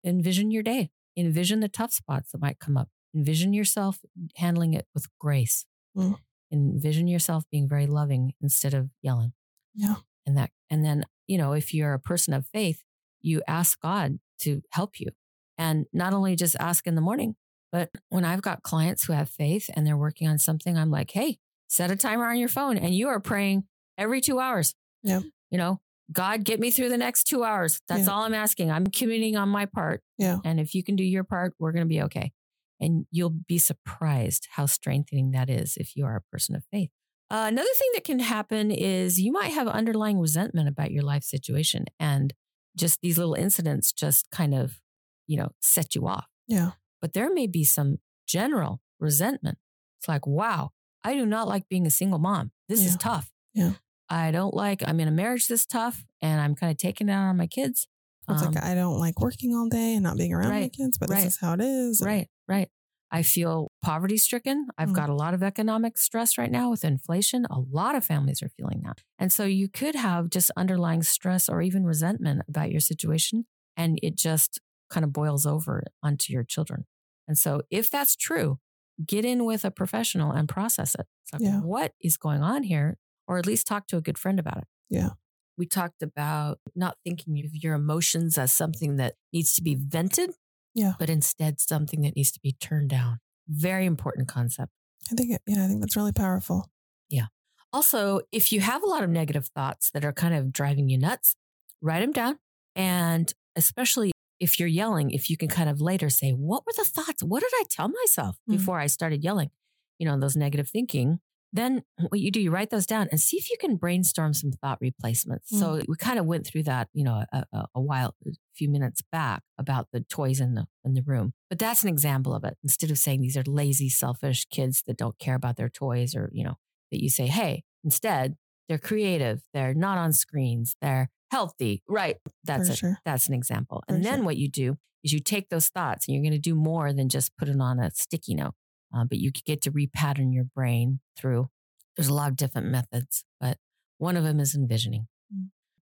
[0.05, 4.01] envision your day, envision the tough spots that might come up, envision yourself
[4.37, 5.65] handling it with grace,
[5.97, 6.17] mm.
[6.53, 9.33] envision yourself being very loving instead of yelling.
[9.75, 9.97] Yeah.
[10.27, 12.83] And that, and then, you know, if you're a person of faith,
[13.23, 15.09] you ask God to help you.
[15.57, 17.37] And not only just ask in the morning,
[17.73, 21.11] but when I've got clients who have faith and they're working on something, I'm like,
[21.11, 23.65] hey, set a timer on your phone and you are praying
[23.99, 24.75] every two hours.
[25.03, 25.21] Yeah.
[25.51, 25.81] You know,
[26.13, 27.81] God, get me through the next two hours.
[27.89, 28.13] That's yeah.
[28.13, 28.71] all I'm asking.
[28.71, 30.03] I'm committing on my part.
[30.19, 30.39] Yeah.
[30.45, 32.33] And if you can do your part, we're going to be okay.
[32.81, 36.91] And you'll be surprised how strengthening that is if you are a person of faith.
[37.31, 41.25] Uh, another thing that can happen is you might have underlying resentment about your life
[41.25, 42.35] situation and
[42.77, 44.81] just these little incidents just kind of,
[45.27, 46.27] you know, set you off.
[46.47, 46.73] Yeah.
[47.01, 49.59] But there may be some general resentment.
[49.99, 50.71] It's like, wow,
[51.03, 52.53] I do not like being a single mom.
[52.69, 52.89] This yeah.
[52.89, 53.33] is tough.
[53.55, 53.73] Yeah.
[54.09, 57.13] I don't like, I'm in a marriage this tough and I'm kind of taking it
[57.13, 57.89] out on my kids.
[58.29, 60.69] It's um, like, I don't like working all day and not being around right, my
[60.69, 62.03] kids, but right, this is how it is.
[62.05, 62.69] Right, right.
[63.11, 64.69] I feel poverty stricken.
[64.79, 64.95] I've mm.
[64.95, 67.47] got a lot of economic stress right now with inflation.
[67.51, 69.03] A lot of families are feeling that.
[69.19, 73.47] And so you could have just underlying stress or even resentment about your situation.
[73.77, 74.61] And it just
[74.91, 76.87] kind of boils over onto your children.
[77.27, 78.59] And so if that's true,
[79.05, 81.07] get in with a professional and process it.
[81.33, 81.61] Like, yeah.
[81.61, 82.97] what is going on here?
[83.27, 84.69] Or at least talk to a good friend about it.
[84.91, 85.11] Yeah.
[85.57, 90.33] We talked about not thinking of your emotions as something that needs to be vented,
[90.75, 93.21] yeah, but instead something that needs to be turned down.
[93.49, 94.73] Very important concept.
[95.11, 96.71] I think, it, yeah, I think that's really powerful.
[97.11, 97.27] Yeah.
[97.73, 100.97] Also, if you have a lot of negative thoughts that are kind of driving you
[100.99, 101.35] nuts,
[101.83, 102.39] write them down.
[102.77, 106.85] And especially if you're yelling, if you can kind of later say, what were the
[106.85, 107.23] thoughts?
[107.23, 108.57] What did I tell myself Mm.
[108.57, 109.51] before I started yelling?
[109.99, 111.21] You know, those negative thinking.
[111.55, 114.51] Then what you do, you write those down and see if you can brainstorm some
[114.51, 115.49] thought replacements.
[115.51, 115.85] So mm.
[115.89, 119.03] we kind of went through that, you know, a, a, a while, a few minutes
[119.13, 121.33] back about the toys in the in the room.
[121.49, 122.59] But that's an example of it.
[122.65, 126.29] Instead of saying these are lazy, selfish kids that don't care about their toys, or
[126.33, 126.57] you know,
[126.91, 128.37] that you say, hey, instead
[128.69, 131.85] they're creative, they're not on screens, they're healthy.
[131.89, 132.17] Right.
[132.43, 132.79] That's For it.
[132.79, 132.99] sure.
[133.05, 133.85] That's an example.
[133.89, 134.25] For and then sure.
[134.25, 137.09] what you do is you take those thoughts and you're going to do more than
[137.09, 138.55] just put it on a sticky note.
[138.95, 141.49] Uh, but you get to repattern your brain through.
[141.97, 143.59] There's a lot of different methods, but
[143.99, 145.07] one of them is envisioning.
[145.35, 145.49] Mm.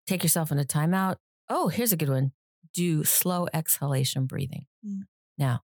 [0.07, 1.15] Take yourself into timeout.
[1.49, 2.31] Oh, here's a good one.
[2.73, 4.65] Do slow exhalation breathing.
[4.85, 5.01] Mm.
[5.37, 5.61] Now,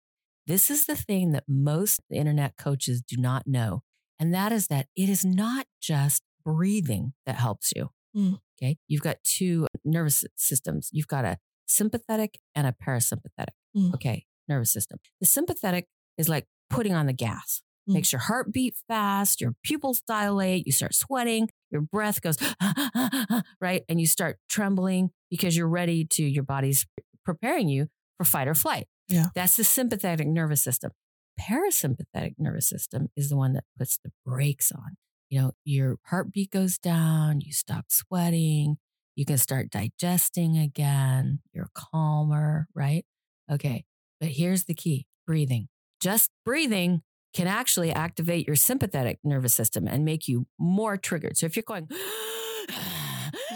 [0.48, 3.84] this is the thing that most internet coaches do not know.
[4.20, 7.90] And that is that it is not just breathing that helps you.
[8.16, 8.40] Mm.
[8.58, 8.78] Okay.
[8.88, 10.90] You've got two nervous systems.
[10.92, 13.54] You've got a sympathetic and a parasympathetic.
[13.76, 13.94] Mm.
[13.94, 14.26] Okay.
[14.48, 15.00] Nervous system.
[15.20, 15.88] The sympathetic
[16.18, 17.94] is like putting on the gas, Mm.
[17.94, 22.38] makes your heart beat fast, your pupils dilate, you start sweating, your breath goes,
[23.62, 23.84] right?
[23.90, 26.86] And you start trembling because you're ready to, your body's
[27.26, 28.88] preparing you for fight or flight.
[29.08, 29.28] Yeah.
[29.34, 30.92] That's the sympathetic nervous system.
[31.40, 34.98] Parasympathetic nervous system is the one that puts the brakes on.
[35.30, 38.78] You know, your heartbeat goes down, you stop sweating,
[39.16, 43.06] you can start digesting again, you're calmer, right?
[43.52, 43.86] Okay.
[44.20, 45.70] But here's the key breathing.
[46.00, 47.02] Just breathing
[47.34, 51.38] can actually activate your sympathetic nervous system and make you more triggered.
[51.38, 51.88] So if you're going,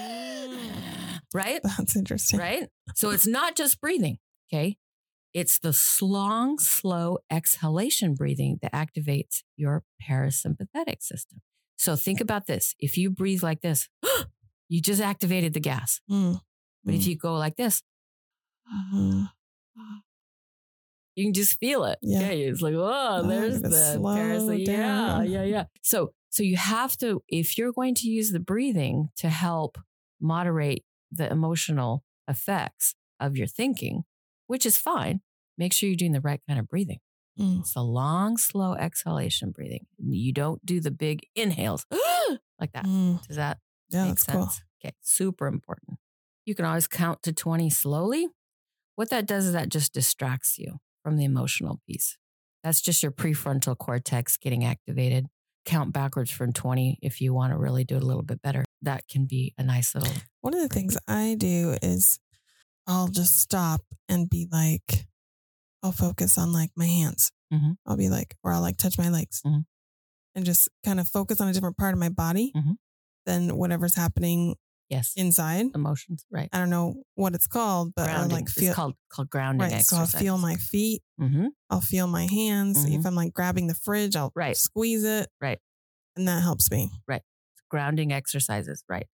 [1.34, 1.60] right?
[1.62, 2.38] That's interesting.
[2.38, 2.68] Right?
[2.94, 4.18] So it's not just breathing.
[4.52, 4.76] Okay.
[5.32, 11.40] It's the long, slow exhalation breathing that activates your parasympathetic system.
[11.76, 12.76] So think about this.
[12.78, 13.88] If you breathe like this,
[14.68, 16.00] you just activated the gas.
[16.08, 16.40] Mm.
[16.84, 17.06] But if Mm.
[17.06, 17.82] you go like this,
[18.94, 19.28] Mhm.
[21.16, 21.98] you can just feel it.
[22.02, 22.18] Yeah.
[22.18, 22.42] Okay.
[22.42, 24.64] It's like, oh, there's the parasy.
[24.66, 25.22] Yeah.
[25.22, 25.42] Yeah.
[25.44, 25.64] Yeah.
[25.82, 29.78] So, so you have to, if you're going to use the breathing to help
[30.20, 34.02] moderate the emotional effects of your thinking,
[34.46, 35.20] which is fine,
[35.56, 36.98] make sure you're doing the right kind of breathing.
[37.38, 37.60] Mm.
[37.60, 39.86] It's a long, slow exhalation breathing.
[39.98, 41.86] You don't do the big inhales
[42.60, 42.84] like that.
[42.86, 43.24] Mm.
[43.26, 43.58] Does that
[43.90, 44.36] Yeah, make sense?
[44.36, 44.48] cool.
[44.84, 45.98] Okay, super important.
[46.44, 48.28] You can always count to 20 slowly.
[48.96, 52.16] What that does is that just distracts you from the emotional piece.
[52.64, 55.26] That's just your prefrontal cortex getting activated.
[55.66, 58.64] Count backwards from 20 if you want to really do it a little bit better.
[58.82, 60.12] That can be a nice little.
[60.40, 62.18] One of the things I do is
[62.86, 65.06] I'll just stop and be like,
[65.82, 67.30] I'll focus on like my hands.
[67.52, 67.76] Mhm.
[67.86, 69.64] I'll be like, or I'll like touch my legs Mhm.
[70.34, 72.76] and just kind of focus on a different part of my body Mhm.
[73.26, 74.56] than whatever's happening
[74.90, 75.66] Yes, inside.
[75.74, 76.48] emotions, right.
[76.52, 78.30] I don't know what it's called, but I grounding.
[78.36, 79.82] like feel it's called, called grounding right.
[79.82, 81.02] So I'll feel my feet.
[81.18, 82.84] hmm I'll feel my hands.
[82.84, 84.56] If I'm like grabbing the fridge, I'll Right.
[84.56, 85.28] squeeze it.
[85.40, 85.58] Right.
[86.16, 86.90] And that helps me.
[87.08, 87.22] Right.
[87.70, 89.06] Grounding exercises, right?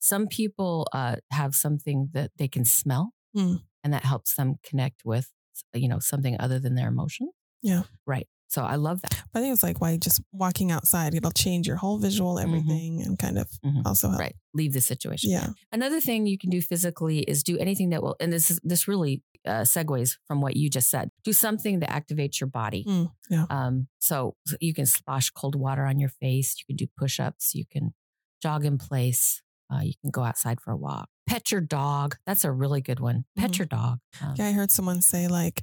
[0.00, 3.56] Some people uh, have something that they can smell, Hmm.
[3.82, 5.30] and that helps them connect with,
[5.72, 7.30] you know, something other than their emotion.
[7.62, 7.84] Yeah.
[8.06, 8.26] Right.
[8.54, 9.22] So I love that.
[9.32, 13.02] But I think it's like why just walking outside, it'll change your whole visual, everything,
[13.02, 13.82] and kind of Mhm.
[13.84, 14.20] also help.
[14.20, 14.36] Right.
[14.54, 15.30] Leave the situation.
[15.30, 15.48] Yeah.
[15.72, 18.86] Another thing you can do physically is do anything that will, and this is this
[18.86, 21.10] really uh, segues from what you just said.
[21.22, 22.82] Do something that activates your body.
[22.88, 23.44] Mm, yeah.
[23.50, 26.54] Um, so you can splash cold water on your face.
[26.58, 27.54] You can do push ups.
[27.54, 27.92] You can
[28.40, 29.42] jog in place.
[29.70, 31.08] Uh, you can go outside for a walk.
[31.26, 32.16] Pet your dog.
[32.24, 33.24] That's a really good one.
[33.36, 33.58] Pet Mhm.
[33.58, 33.98] your dog.
[34.22, 35.60] Um, Yeah, I heard someone say like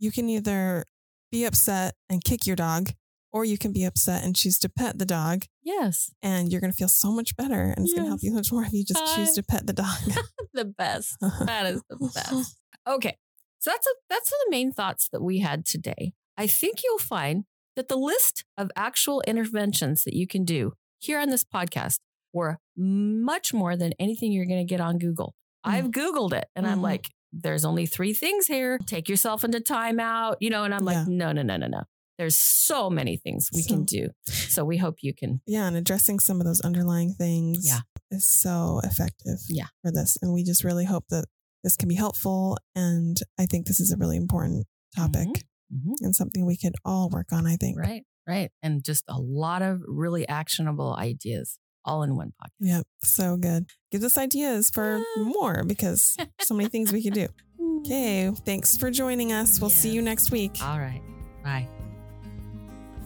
[0.00, 0.84] you can either
[1.32, 2.90] be upset and kick your dog,
[3.32, 6.12] or you can be upset and choose to pet the dog, Yes.
[6.22, 8.28] and you're gonna feel so much better, and it's gonna help Yes.
[8.30, 9.98] you much more if you just choose to pet the dog.
[10.54, 11.16] the best.
[11.20, 12.56] That is the best.
[12.88, 13.16] Okay.
[13.60, 16.14] So that's a, that's the main thoughts that we had today.
[16.36, 17.44] I think you'll find
[17.76, 22.00] that the list of actual interventions that you can do here on this podcast
[22.32, 25.34] were much more than anything you're going to get on Google.
[25.62, 26.82] I've Googled it and I'm Mhm.
[26.82, 28.78] like, there's only three things here.
[28.86, 31.04] Take yourself into timeout, you know, and I'm like, Yeah.
[31.08, 31.82] no, no, no, no, no.
[32.18, 34.10] There's so many things we can do.
[34.26, 35.40] So we hope you can.
[35.46, 37.80] yeah, and addressing some of those underlying things Yeah.
[38.10, 39.66] is so effective Yeah.
[39.82, 40.18] for this.
[40.20, 41.24] And we just really hope that
[41.64, 42.58] this can be helpful.
[42.74, 45.28] And I think this is a really important topic
[45.72, 45.94] Mhm.
[46.02, 47.78] and something we could all work on, I think.
[47.78, 48.50] Right, right.
[48.62, 52.50] And just a lot of really actionable ideas all in one podcast.
[52.60, 52.86] Yep.
[53.04, 53.66] So good.
[53.90, 57.28] Give us ideas for more because so many things we could do.
[57.84, 58.30] Okay.
[58.44, 59.60] Thanks for joining us.
[59.60, 60.52] We'll see you next week.
[60.62, 61.02] All right.
[61.42, 61.66] Bye.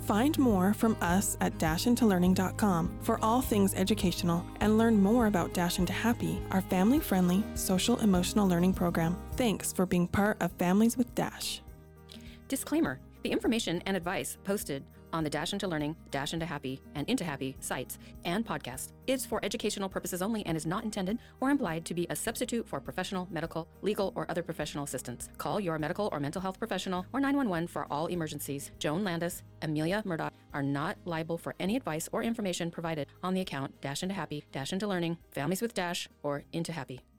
[0.03, 5.79] Find more from us at dashintolearning.com for all things educational and learn more about Dash
[5.79, 9.17] into Happy, our family friendly social emotional learning program.
[9.33, 11.63] Thanks for being part of Families with Dash.
[12.49, 14.85] Disclaimer The information and advice posted
[15.17, 19.25] on the Dash into Learning, Dash into Happy, and Into Happy sites and podcasts is
[19.25, 22.81] for educational purposes only and is not intended or implied to be a substitute for
[22.81, 25.31] professional, medical, legal, or other professional assistance.
[25.39, 28.71] Call your medical or mental health professional or 911 for all emergencies.
[28.79, 33.41] Joan Landis, Amelia Murdoch are not liable for any advice or information provided on the
[33.41, 37.01] account Dash into Happy, Dash into Learning, Families with Dash, or Into Happy.